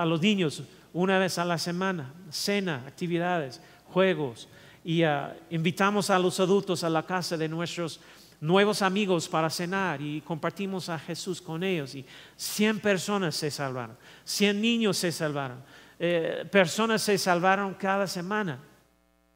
[0.08, 4.50] los niños una vez a la semana, cena, actividades, juegos.
[4.84, 8.00] Y ah, invitamos a los adultos a la casa de nuestros
[8.42, 12.04] nuevos amigos para cenar y compartimos a Jesús con ellos y
[12.36, 15.62] 100 personas se salvaron, 100 niños se salvaron,
[16.00, 18.58] eh, personas se salvaron cada semana.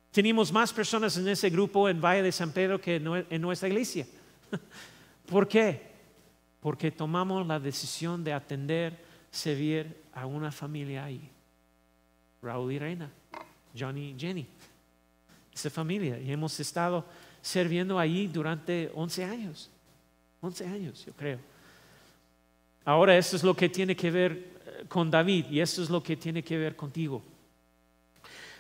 [0.10, 4.08] Tenemos más personas en ese grupo en Valle de San Pedro que en nuestra iglesia.
[5.28, 5.87] ¿Por qué?
[6.68, 9.00] Porque tomamos la decisión de atender,
[9.32, 11.22] servir a una familia ahí.
[12.42, 13.10] Raúl y Reina,
[13.74, 14.46] Johnny y Jenny,
[15.54, 16.20] esa familia.
[16.20, 17.06] Y hemos estado
[17.42, 19.70] sirviendo ahí durante 11 años.
[20.42, 21.40] 11 años, yo creo.
[22.84, 26.04] Ahora eso es lo que tiene que ver eh, con David y eso es lo
[26.04, 27.24] que tiene que ver contigo.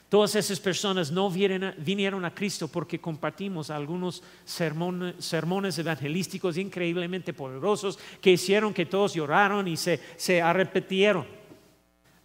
[0.09, 8.31] Todas esas personas no vinieron a Cristo porque compartimos algunos sermones, evangelísticos increíblemente poderosos que
[8.31, 11.25] hicieron que todos lloraron y se, se arrepintieron.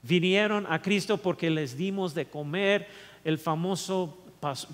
[0.03, 2.87] Vinieron a Cristo porque les dimos de comer
[3.25, 4.17] el famoso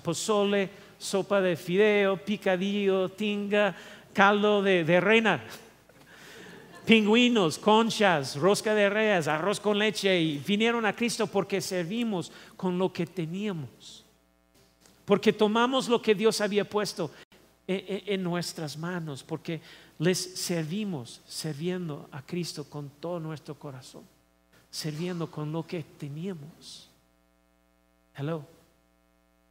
[0.03, 0.69] pozole
[0.99, 3.75] sopa de fideo, picadillo, tinga,
[4.13, 5.43] caldo de reina,
[6.89, 12.79] pingüinos, conchas, rosca de reyes, arroz con leche y vinieron a Cristo porque servimos con
[12.79, 14.03] lo que teníamos.
[15.05, 17.11] Porque tomamos lo que Dios había puesto
[17.67, 19.61] en, nuestras manos, porque
[19.99, 24.01] les servimos sirviendo a Cristo con todo nuestro corazón,
[24.71, 26.89] sirviendo con lo que teníamos.
[28.15, 28.43] Hello.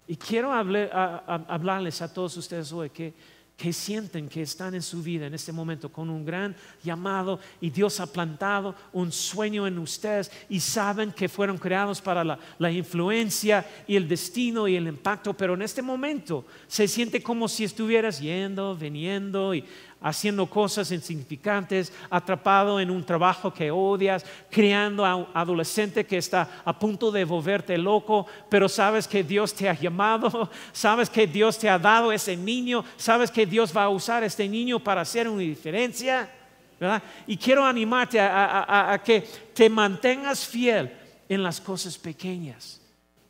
[0.09, 3.15] Y quiero hablarles a todos ustedes hoy que,
[3.59, 7.71] que sienten que están en su vida en este momento con un gran llamado y
[7.71, 13.67] Dios ha plantado un sueño en ustedes y saben que fueron creados para la, influencia
[13.89, 18.21] y el destino y el impacto, pero en este momento se siente como si estuvieras
[18.21, 19.65] yendo, viniendo y
[20.01, 26.63] haciendo cosas insignificantes, atrapado en un trabajo que odias, criando a un adolescente que está
[26.65, 31.59] a punto de volverte loco, pero sabes que Dios te ha llamado, sabes que Dios
[31.59, 35.29] te ha dado ese niño, sabes que Dios va a usar este niño para hacer
[35.29, 36.31] una diferencia.
[36.79, 37.03] ¿verdad?
[37.27, 40.93] Y quiero animarte a, que te mantengas fiel
[41.29, 42.81] en las cosas pequeñas,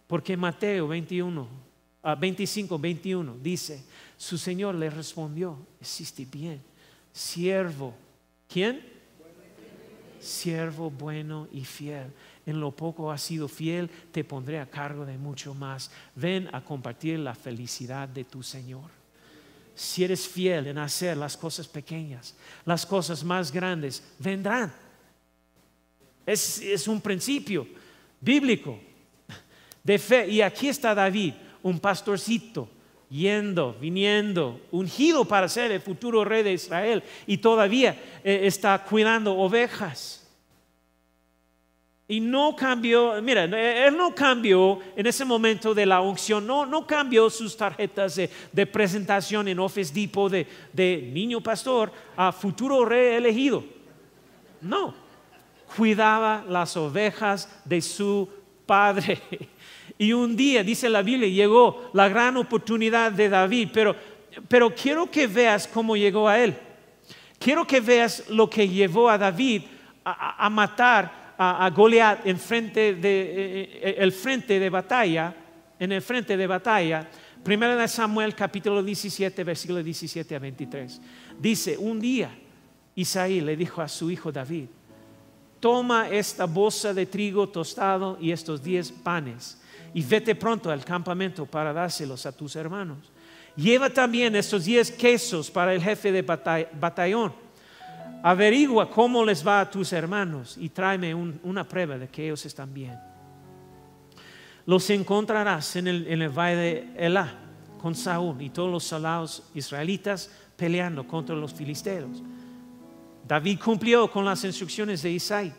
[0.07, 1.68] porque Mateo 21,
[2.03, 3.85] 25, 21 dice,
[4.17, 6.63] su Señor le respondió, hiciste bien,
[7.13, 7.95] siervo.
[8.49, 8.83] ¿Quién?
[10.21, 12.13] Siervo bueno y fiel.
[12.47, 15.91] En lo poco has sido fiel, te pondré a cargo de mucho más.
[16.15, 18.91] Ven a compartir la felicidad de tu Señor.
[19.75, 22.35] si eres fiel en hacer las cosas pequeñas,
[22.65, 24.75] las cosas más grandes vendrán.
[26.27, 27.65] Es, es un principio
[28.21, 28.81] bíblico
[29.85, 30.29] de fe.
[30.29, 32.69] Y aquí está David, un pastorcito,
[33.11, 39.37] yendo, viniendo, ungido para ser el futuro rey de Israel y todavía eh, está cuidando
[39.37, 40.25] ovejas.
[42.11, 46.87] Y no cambió, mira, él no cambió en ese momento de la unción, no, no
[46.87, 53.17] cambió sus tarjetas de, presentación en Office Depot de, de niño pastor a futuro rey
[53.17, 53.63] elegido.
[54.63, 54.95] No,
[55.77, 58.27] cuidaba las ovejas de su
[58.65, 59.21] padre.
[59.99, 63.97] Y un día, dice la Biblia, llegó la gran oportunidad de David, pero,
[64.47, 66.57] pero quiero que veas cómo llegó a él.
[67.39, 69.63] Quiero que veas lo que llevó a David
[70.05, 75.35] a, matar a, Goliat en frente de, eh, eh, el frente de batalla,
[75.79, 77.09] en el frente de batalla.
[77.43, 81.01] Primera de Samuel capítulo 17, versículo 17 a 23.
[81.41, 82.31] Dice, un día
[82.95, 84.67] Isaí le dijo a su hijo David,
[85.59, 89.59] toma esta bolsa de trigo tostado y estos diez panes
[89.95, 92.99] y vete pronto al campamento para dárselos a tus hermanos.
[93.57, 97.33] Lleva también estos diez quesos para el jefe de batallón.
[98.23, 102.73] Averigua cómo les va a tus hermanos y tráeme una prueba de que ellos están
[102.73, 102.99] bien.
[104.67, 107.33] Los encontrarás en el, en el valle de Elá
[107.81, 112.23] con Saúl y todos los soldados israelitas peleando contra los filisteos.
[113.27, 115.53] David cumplió con las instrucciones de Isaí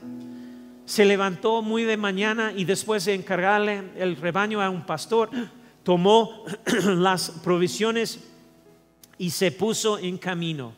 [0.90, 5.30] se levantó muy de mañana y después de encargarle el rebaño a un pastor,
[5.84, 6.46] tomó
[6.84, 8.20] las provisiones
[9.20, 10.74] y se puso en camino.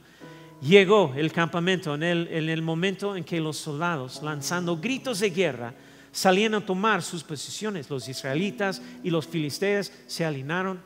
[0.61, 5.73] Llegó el campamento en el, momento en que los soldados, lanzando gritos de guerra,
[6.11, 7.89] salían a tomar sus posiciones.
[7.89, 10.81] Los israelitas y los filisteos se alinearon,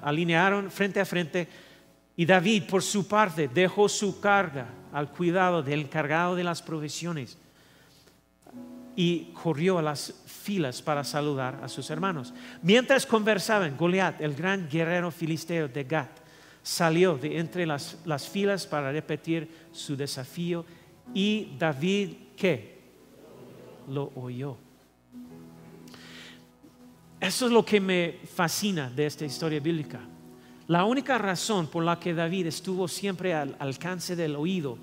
[0.00, 1.48] alinearon frente a frente
[2.16, 7.36] y David, por su parte, dejó su carga al cuidado del encargado de las provisiones
[8.96, 12.32] y corrió a las filas para saludar a sus hermanos.
[12.62, 16.08] Mientras conversaban, Goliat, el gran guerrero filisteo de Gat,
[16.62, 20.64] salió de entre las, las filas para repetir su desafío
[21.12, 22.78] y David, ¿qué?
[23.90, 24.56] Lo oyó.
[27.20, 30.00] Eso es lo que me fascina de esta historia bíblica
[30.68, 34.78] la única razón por la que David estuvo siempre al alcance del oído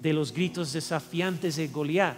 [0.00, 2.16] de los gritos desafiantes de Goliat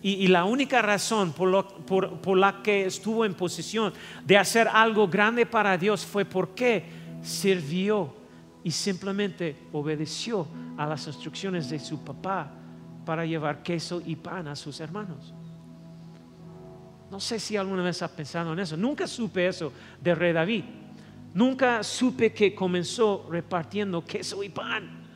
[0.00, 3.92] y, la única razón por, la que estuvo en posición
[4.24, 6.84] de hacer algo grande para Dios fue porque
[7.20, 8.14] sirvió
[8.62, 12.52] y simplemente obedeció a las instrucciones de su papá
[13.04, 15.34] para llevar queso y pan a sus hermanos.
[17.10, 18.76] No sé si alguna vez ha pensado en eso.
[18.76, 20.64] Nunca supe eso de Rey David.
[21.34, 25.06] Nunca supe que comenzó repartiendo queso y pan.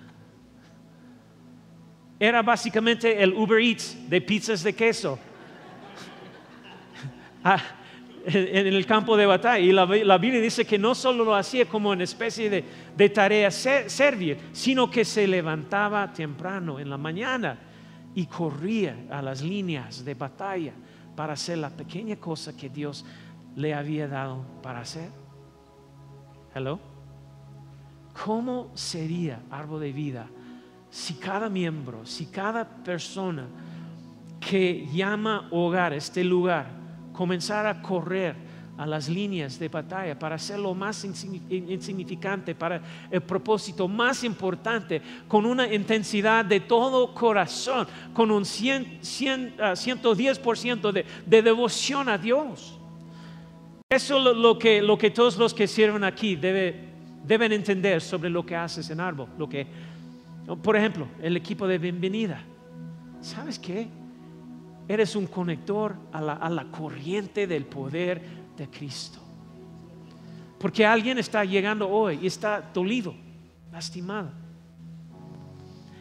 [2.18, 5.18] Era básicamente el Uber Eats de pizzas de queso.
[7.44, 7.60] Ah,
[8.24, 9.58] en el campo de batalla.
[9.58, 12.64] Y la, Biblia dice que no solo lo hacía como una especie de,
[12.96, 17.58] de tarea servir, sino que se levantaba temprano en la mañana
[18.14, 20.72] y corría a las líneas de batalla
[21.16, 23.04] para hacer la pequeña cosa que Dios
[23.56, 25.21] le había dado para hacer.
[26.54, 26.78] Hello.
[28.24, 30.28] ¿Cómo sería árbol de vida
[30.90, 33.46] si cada miembro, si cada persona
[34.38, 36.66] que llama hogar este lugar
[37.14, 38.36] comenzara a correr
[38.76, 45.46] a las líneas de batalla para hacerlo más insignificante, para el propósito más importante, con
[45.46, 52.78] una intensidad de todo corazón, con un 110% ah, de, de devoción a Dios?
[53.92, 58.46] Eso es lo, que, lo que todos los que sirven aquí deben entender sobre lo
[58.46, 59.28] que haces en árbol.
[59.36, 59.66] Lo que,
[60.62, 62.42] por ejemplo, el equipo de bienvenida.
[63.20, 63.88] ¿Sabes qué?
[64.88, 68.22] Eres un conector a la, a la corriente del poder
[68.56, 69.18] de Cristo.
[70.58, 73.14] Porque alguien está llegando hoy y está dolido,
[73.70, 74.30] lastimado.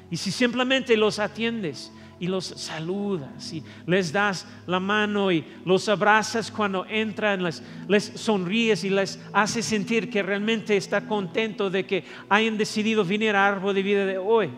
[0.09, 1.91] Y si simplemente los atiendes
[2.21, 8.03] y los saludas y les das la mano y los abrazas cuando entran, les, les
[8.03, 13.47] sonríes y les haces sentir que realmente está contento de que hayan decidido venir a
[13.47, 14.51] árbol de vida de hoy.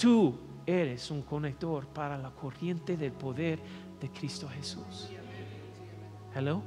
[0.00, 3.58] Tú eres un conector para la corriente del poder
[4.00, 5.10] de Cristo Jesús.
[6.34, 6.62] Hello.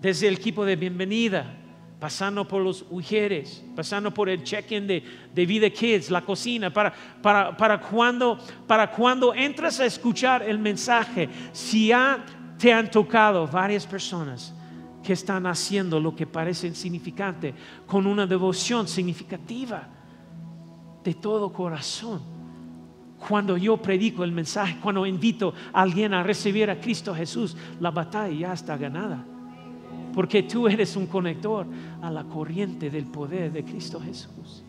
[0.00, 1.61] Desde el equipo de bienvenida
[2.02, 6.92] pasando por los mujeres, pasando por el check-in de, de, Vida Kids, la cocina, para,
[7.22, 12.24] para, para, cuando, para cuando entras a escuchar el mensaje, si ya
[12.58, 14.52] te han tocado varias personas,
[15.00, 17.54] que están haciendo lo que parece insignificante
[17.86, 19.86] con una devoción significativa
[21.04, 22.20] de todo corazón.
[23.28, 27.92] Cuando yo predico el mensaje, cuando invito a alguien a recibir a Cristo Jesús, la
[27.92, 29.24] batalla ya está ganada.
[30.12, 31.66] Porque tú eres un conector
[32.00, 34.62] a la corriente del poder de Cristo Jesús.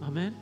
[0.00, 0.34] Amén.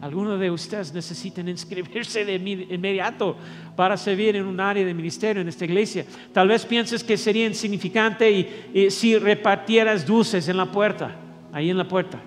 [0.00, 3.36] Algunos de ustedes necesitan inscribirse de inmediato
[3.76, 6.04] para servir en un área de ministerio en esta iglesia.
[6.32, 8.30] Tal vez pienses que sería insignificante
[8.74, 11.14] y, si repartieras dulces en la puerta,
[11.52, 12.20] ahí en la puerta.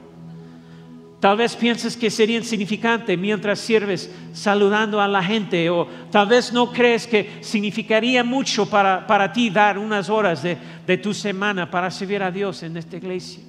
[1.25, 6.53] Tal vez pienses que sería insignificante mientras sirves saludando a la gente o tal vez
[6.53, 12.21] no crees que significaría mucho para, ti dar unas horas de tu semana para servir
[12.21, 13.43] a Dios en esta iglesia.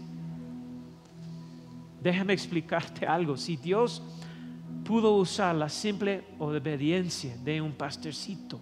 [2.00, 3.36] Déjame explicarte algo.
[3.36, 4.02] Si Dios
[4.82, 8.58] pudo usar la simple obediencia de un pastorcito,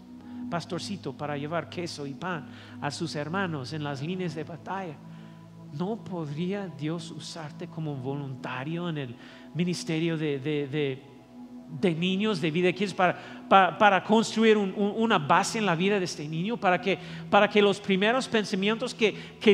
[0.51, 2.49] pastorcito para llevar queso y pan
[2.81, 4.97] a sus hermanos en las líneas de batalla,
[5.79, 9.17] ¿no podría Dios usarte como voluntario en el
[9.55, 11.03] ministerio de,
[11.83, 16.57] niños de vida quieres para, para, construir una base en la vida de este niño,
[16.57, 16.99] para que,
[17.31, 19.13] para que los primeros pensamientos que,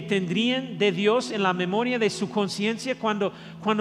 [0.09, 3.33] tendrían de Dios en la memoria de su conciencia cuando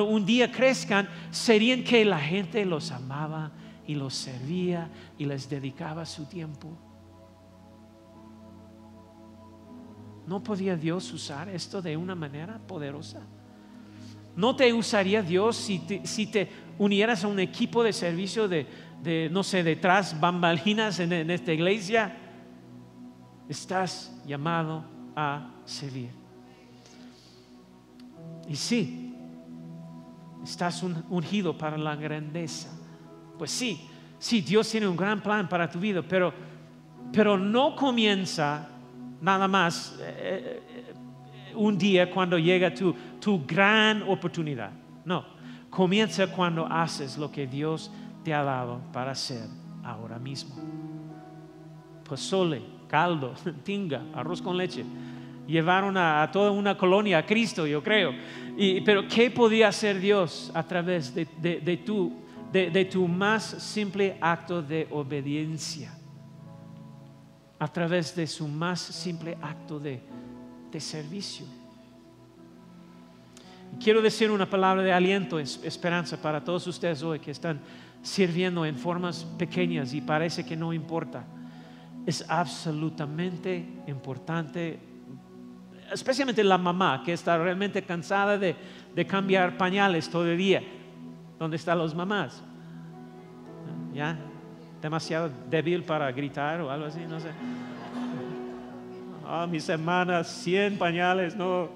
[0.05, 3.51] un día crezcan serían que la gente los amaba
[3.85, 6.88] y los servía y les dedicaba su tiempo.
[10.29, 13.19] ¿No podía Dios usar esto de una manera poderosa?
[14.35, 18.67] ¿No te usaría Dios si si te unieras a un equipo de servicio de,
[19.31, 22.15] no sé, detrás bambalinas en, en esta iglesia,
[23.49, 26.11] estás llamado a servir.
[28.47, 29.15] Y sí,
[30.43, 32.69] estás ungido para la grandeza.
[33.35, 36.31] Pues sí, sí, Dios tiene un gran plan para tu vida, pero,
[37.11, 38.69] pero no comienza
[39.21, 44.71] nada más eh, eh, un día cuando llega tu, tu gran oportunidad.
[45.05, 45.25] No,
[45.69, 47.91] comienza cuando haces lo que Dios
[48.23, 49.47] te ha dado para hacer
[49.83, 50.55] ahora mismo.
[52.03, 54.83] Pozole, caldo, tinga, arroz con leche.
[55.47, 58.13] Llevaron a, toda una colonia a Cristo, yo creo.
[58.85, 61.25] pero ¿qué podía hacer Dios a través de,
[61.83, 62.13] tu,
[62.51, 65.98] de, tu más simple acto de obediencia?
[67.59, 70.01] A través de su más simple acto de
[70.79, 71.45] servicio.
[73.77, 77.61] Quiero decir una palabra de aliento, esperanza para todos ustedes hoy que están
[78.01, 81.23] sirviendo en formas pequeñas y parece que no importa.
[82.05, 84.79] Es absolutamente importante,
[85.93, 88.55] especialmente la mamá que está realmente cansada de,
[89.07, 90.61] cambiar pañales todo el día.
[91.37, 92.43] ¿Dónde están los mamás?
[93.93, 94.17] ¿Ya?
[94.81, 97.29] Demasiado débil para gritar o algo así, no sé.
[99.25, 101.69] Ah, mis hermanas, 100 pañales, no.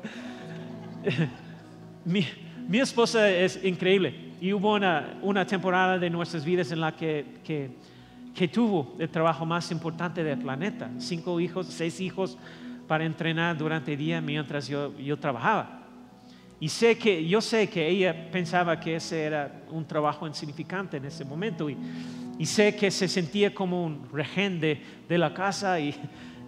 [2.06, 2.26] Mi,
[2.80, 8.96] esposa es increíble y hubo una, temporada de nuestras vidas en la que, que, tuvo
[8.98, 10.90] el trabajo más importante del planeta.
[10.98, 12.38] Cinco hijos, seis hijos
[12.88, 15.82] para entrenar durante el día mientras yo, yo trabajaba.
[16.60, 21.06] Y sé que, yo sé que ella pensaba que ese era un trabajo insignificante en
[21.06, 21.70] ese momento.
[21.70, 21.78] Y,
[22.40, 25.96] y sé que se sentía como un regente de la casa y,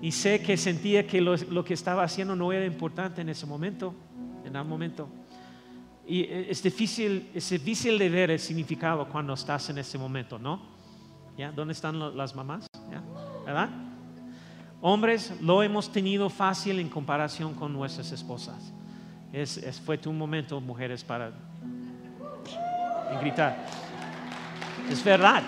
[0.02, 3.46] y sé que sentía que lo, lo, que estaba haciendo no era importante en ese
[3.46, 3.94] momento,
[4.44, 5.08] en algún momento.
[6.08, 10.40] Y e, es difícil, es difícil de ver el significado cuando estás en ese momento,
[10.40, 10.62] ¿no?
[11.38, 11.52] ¿Ya?
[11.52, 12.68] ¿Dónde están las mamás?
[13.46, 13.70] ¿Verdad?
[14.82, 18.74] Hombres, lo hemos tenido fácil en comparación con nuestras esposas.
[19.34, 21.32] Es, fue tu momento, mujeres, para
[23.20, 23.66] gritar.
[24.90, 25.44] Es verdad.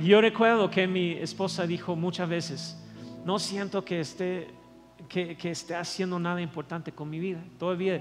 [0.00, 2.76] Yo recuerdo que mi esposa dijo muchas veces,
[3.24, 4.60] no siento que esté
[5.08, 7.42] que, esté haciendo nada importante con mi vida.
[7.58, 8.00] Todavía,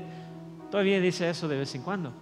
[0.70, 2.14] todavía dice eso de vez en cuando.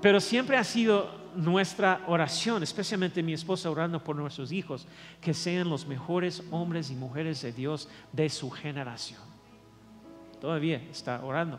[0.00, 4.86] Pero siempre ha sido nuestra oración, especialmente mi esposa orando por nuestros hijos,
[5.20, 9.20] que sean los mejores hombres y mujeres de Dios de su generación.
[10.40, 11.58] Todavía está orando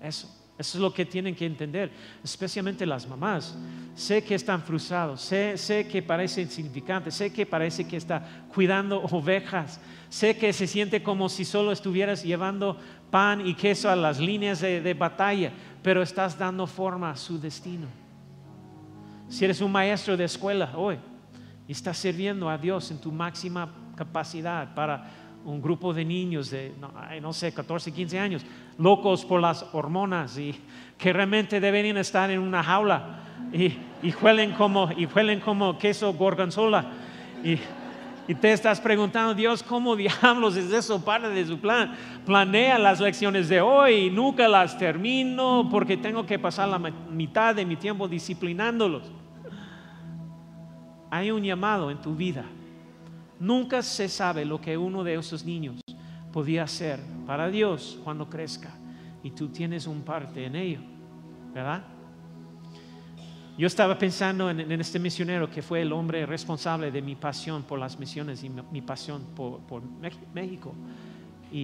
[0.00, 0.43] eso.
[0.56, 1.90] Eso es lo que tienen que entender,
[2.22, 3.56] especialmente las mamás.
[3.96, 9.80] Sé que están frustrados, sé, que parece insignificante, sé que parece que está cuidando ovejas,
[10.08, 12.78] sé que se siente como si solo estuvieras llevando
[13.10, 15.52] pan y queso a las líneas de, de batalla,
[15.82, 17.88] pero estás dando forma a su destino.
[19.28, 20.98] Si eres un maestro de escuela hoy
[21.66, 25.10] y estás sirviendo a Dios en tu máxima capacidad para
[25.44, 26.72] un grupo de niños de,
[27.20, 28.42] no, sé, 14, 15 años,
[28.78, 30.54] locos por las hormonas y
[30.98, 33.20] que realmente deberían estar en una jaula
[33.52, 33.66] y,
[34.02, 36.86] y huelen, como, y huelen como queso gorgonzola.
[37.44, 37.58] Y,
[38.26, 41.94] y te estás preguntando, Dios, ¿cómo diablos es eso parte de su plan?
[42.24, 47.54] Planea las lecciones de hoy y nunca las termino porque tengo que pasar la mitad
[47.54, 49.12] de mi tiempo disciplinándolos.
[51.10, 52.44] Hay un llamado en tu vida
[53.40, 55.80] Nunca se sabe lo que uno de esos niños
[56.32, 58.74] podía hacer para Dios cuando crezca
[59.22, 60.80] y tú tienes un parte en ello,
[61.52, 61.84] ¿verdad?
[63.56, 67.78] Yo estaba pensando en, este misionero que fue el hombre responsable de mi pasión por
[67.78, 69.82] las misiones y mi, pasión por,
[70.34, 70.74] México.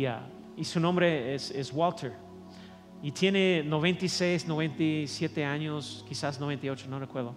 [0.06, 0.20] Ah,
[0.56, 2.12] y, su nombre es, es, Walter.
[3.02, 7.34] Y tiene 96, 97 años, quizás 98, no recuerdo.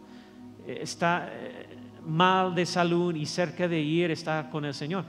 [0.68, 1.66] Eh, está, eh,
[2.06, 5.06] mal de salud y cerca de ir a estar con el Señor.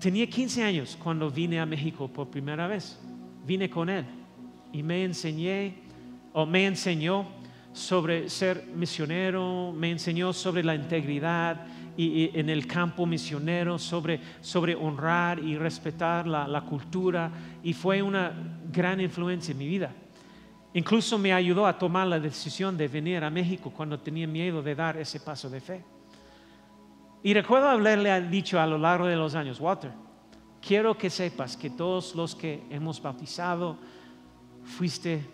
[0.00, 2.98] Tenía 15 años cuando vine a México por primera vez.
[3.46, 4.04] Vine con él
[4.72, 5.74] y me enseñé
[6.32, 7.26] o me enseñó
[7.72, 11.66] sobre ser misionero, me enseñó sobre la integridad
[11.96, 17.30] y, en el campo misionero, sobre, sobre honrar y respetar la, la cultura
[17.62, 18.32] y fue una
[18.72, 19.92] gran influencia en mi vida.
[20.72, 24.74] Incluso me ayudó a tomar la decisión de venir a México cuando tenía miedo de
[24.74, 25.84] dar ese paso de fe.
[27.22, 29.90] Y recuerdo haberle dicho a lo largo de los años, Walter,
[30.60, 33.76] quiero que sepas que todos los que hemos bautizado,
[34.64, 35.26] fuiste,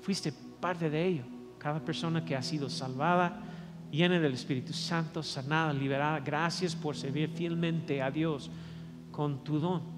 [0.00, 1.24] fuiste parte de ello.
[1.58, 3.40] Cada persona que ha sido salvada,
[3.90, 8.50] llena del Espíritu Santo, sanada, liberada, gracias por servir fielmente a Dios
[9.10, 9.94] con tu don.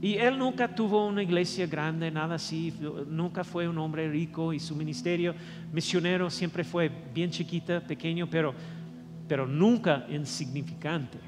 [0.00, 2.72] Y él nunca tuvo una iglesia grande, nada así,
[3.08, 5.34] nunca fue un hombre rico y su ministerio
[5.72, 8.54] misionero siempre fue bien chiquita, pequeño, pero
[9.28, 11.18] pero nunca insignificante.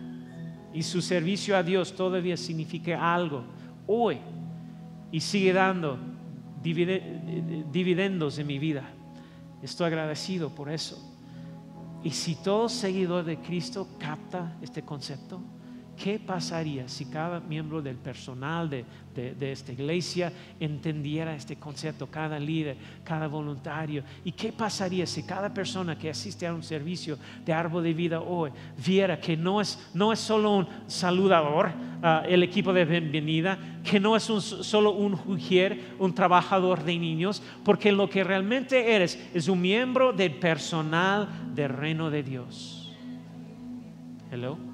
[0.73, 3.45] Y su servicio a Dios todavía significa algo
[3.87, 4.19] hoy
[5.11, 5.99] y sigue dando
[6.63, 8.85] dividendos en mi vida.
[9.63, 11.05] Estoy agradecido por eso.
[12.05, 15.41] Y si todo seguidor de Cristo capta este concepto,
[16.03, 18.85] ¿Qué pasaría si cada miembro del personal de,
[19.41, 24.05] esta iglesia entendiera este concepto, cada líder, cada voluntario?
[24.25, 28.21] ¿Y qué pasaría si cada persona que asiste a un servicio de árbol de vida
[28.21, 28.53] hoy
[28.87, 33.99] viera que no es, no es solo un saludador, ah, el equipo de bienvenida, que
[33.99, 39.49] no es solo un jugier, un trabajador de niños, porque lo que realmente eres es
[39.49, 42.97] un miembro del personal del reino de Dios?
[44.31, 44.68] Hello.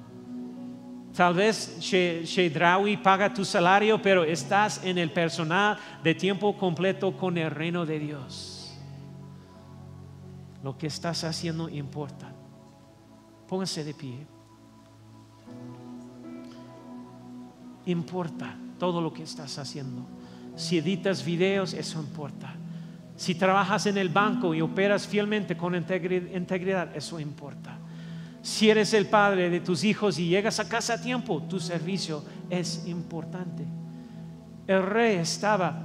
[1.15, 7.37] Tal vez Shedrawi paga tu salario, pero estás en el personal de tiempo completo con
[7.37, 8.77] el reino de Dios.
[10.61, 12.33] Lo que estás haciendo importa.
[13.47, 14.27] Póngase de pie.
[17.85, 20.05] Importa todo lo que estás haciendo.
[20.57, 22.55] Si editas videos, eso importa.
[23.15, 27.77] Si trabajas en el banco y operas fielmente con integridad, eso importa.
[28.45, 32.23] Si eres el padre de tus hijos y llegas a casa a tiempo, tu servicio
[32.47, 33.65] es importante.
[34.67, 35.81] El rey estaba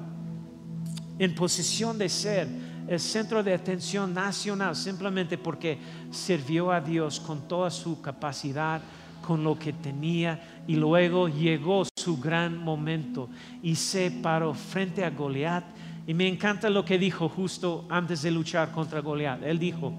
[1.19, 2.47] en posición de ser
[2.87, 5.79] el centro de atención nacional simplemente porque
[6.11, 8.83] sirvió a Dios con toda su capacidad,
[9.27, 13.31] con lo que tenía y luego llegó su gran momento
[13.63, 15.65] y se paró frente a Goliat
[16.07, 19.45] y me encanta lo que dijo justo antes de luchar contra Goliat.
[19.45, 19.95] Él dijo,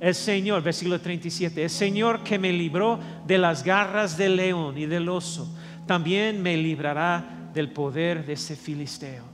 [0.00, 4.86] el Señor, versículo 37, el Señor que me libró de las garras del león y
[4.86, 5.48] del oso,
[5.86, 9.24] también me librará del poder de ese filisteo.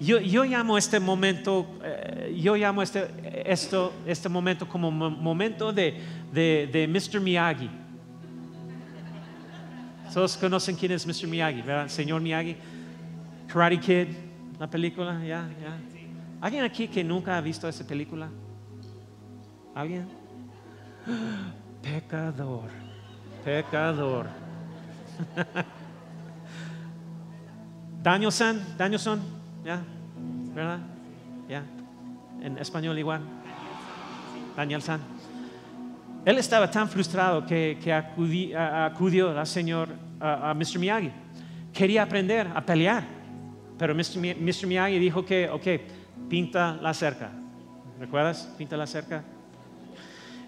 [0.00, 3.08] Yo, llamo este momento, eh, yo llamo este,
[3.44, 5.94] esto, este momento como momento de,
[6.32, 7.20] de, Mr.
[7.20, 7.68] Miyagi.
[10.14, 11.26] Todos conocen quién es Mr.
[11.26, 11.88] Miyagi, ¿verdad?
[11.88, 12.56] Señor Miyagi.
[13.48, 14.08] Karate Kid,
[14.60, 15.76] la película, ya, ya.
[16.40, 18.28] ¿Alguien aquí que nunca ha visto esa película?
[19.78, 20.08] ¿Alguien?
[21.80, 22.68] Pecador,
[23.44, 24.26] pecador.
[28.02, 29.22] Danielson, Danielson,
[29.64, 29.80] ¿ya?
[30.52, 30.80] ¿Verdad?
[31.48, 31.62] ¿Ya?
[32.42, 33.20] En español igual.
[34.56, 35.00] Danielson.
[36.24, 40.80] Él estaba tan frustrado que, acudió al señor, a, Mr.
[40.80, 41.12] Miyagi.
[41.72, 43.04] Quería aprender a pelear,
[43.78, 44.66] pero Mr.
[44.66, 45.66] Miyagi dijo que, ok,
[46.28, 47.30] pinta la cerca.
[48.00, 48.52] ¿Recuerdas?
[48.58, 49.37] Pinta la cerca.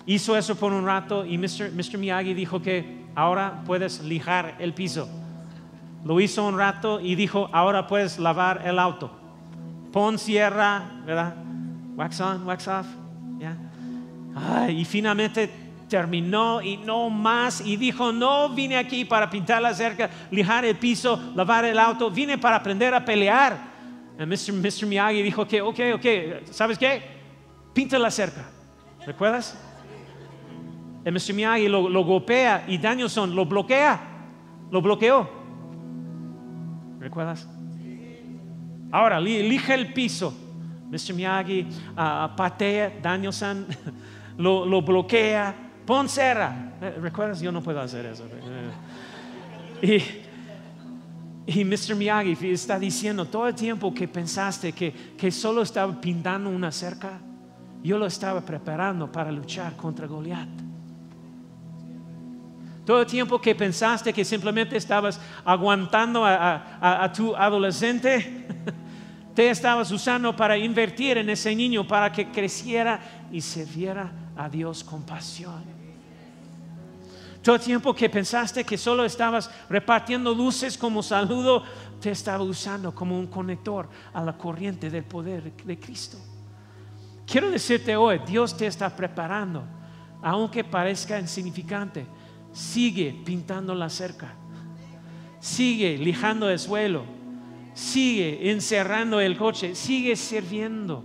[0.07, 1.98] Hizo eso por un rato y Mr.
[1.98, 5.09] Miyagi dijo que ahora puedes lijar el piso.
[6.05, 9.11] Lo hizo un rato y dijo, ahora puedes lavar el auto.
[9.92, 11.34] Pon sierra, ¿verdad?
[11.96, 12.86] Wax on, wax off.
[14.68, 15.51] y finalmente
[15.88, 20.76] terminó y no más y dijo, no vine aquí para pintar la cerca, lijar el
[20.76, 23.59] piso, lavar el auto, vine para aprender a pelear.
[24.18, 24.53] Y Mr.
[24.53, 24.86] Mr.
[24.86, 26.07] Miyagi dijo que, ok, ok,
[26.51, 27.03] ¿sabes qué?
[27.74, 28.48] Pinta la cerca.
[29.05, 29.59] ¿Recuerdas?
[31.05, 31.32] El Mr.
[31.34, 34.01] Miyagi lo, lo golpea y Danielson lo bloquea,
[34.70, 35.28] lo bloqueó.
[36.98, 37.48] ¿Recuerdas?
[38.92, 40.34] Ahora, elige el piso.
[40.90, 41.14] Mr.
[41.14, 43.66] Miyagi uh, patea, Danielson
[44.38, 45.55] lo, lo bloquea,
[45.86, 46.74] pon cera.
[46.82, 47.40] Eh, ¿Recuerdas?
[47.40, 48.24] Yo no puedo hacer eso.
[49.82, 50.03] Eh,
[51.46, 51.94] y, y Mr.
[51.94, 57.20] Miyagi está diciendo todo el tiempo que pensaste que, que solo estaba pintando una cerca,
[57.82, 60.70] yo lo estaba preparando para luchar contra Goliat.
[62.91, 68.49] Todo el tiempo que pensaste que simplemente estabas aguantando a, tu adolescente,
[69.36, 74.82] te estabas usando para invertir en ese niño, para que creciera y sirviera a Dios
[74.82, 75.62] con pasión.
[77.45, 81.62] Todo el tiempo que pensaste que solo estabas repartiendo luces como saludo,
[82.01, 86.18] te estaba usando como un conector a la corriente del poder de Cristo.
[87.24, 89.62] Quiero decirte hoy, Dios te está preparando,
[90.22, 92.05] aunque parezca insignificante
[92.53, 94.34] sigue pintando la cerca,
[95.38, 97.05] sigue lijando el suelo,
[97.74, 101.05] sigue encerrando el coche, sigue sirviendo,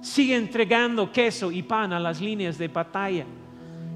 [0.00, 3.26] sigue entregando queso y pan a las líneas de batalla.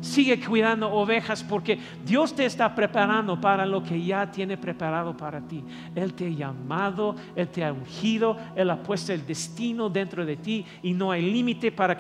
[0.01, 5.41] Sigue cuidando ovejas porque Dios te está preparando para lo que ya tiene preparado para
[5.41, 5.63] ti.
[5.95, 10.37] Él te ha llamado, Él te ha ungido, Él ha puesto el destino dentro de
[10.37, 11.99] ti y no hay límite para,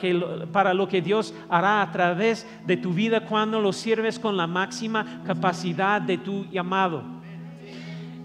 [0.50, 4.46] para lo que Dios hará a través de tu vida cuando lo sirves con la
[4.46, 7.20] máxima capacidad de tu llamado.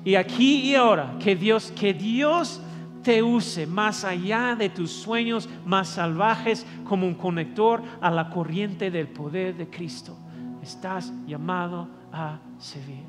[0.06, 2.62] Y aquí y ahora, que Dios, que Dios
[3.06, 8.89] te use más allá de tus sueños más salvajes como un conector a la corriente
[8.89, 10.18] del poder de Cristo.
[10.64, 13.03] Estás llamado a servir.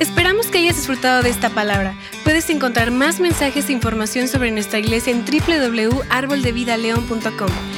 [0.00, 1.94] Esperamos que hayas disfrutado de esta palabra.
[2.24, 7.77] Puedes encontrar más mensajes e información sobre nuestra iglesia en www.arboldevidaleon.com.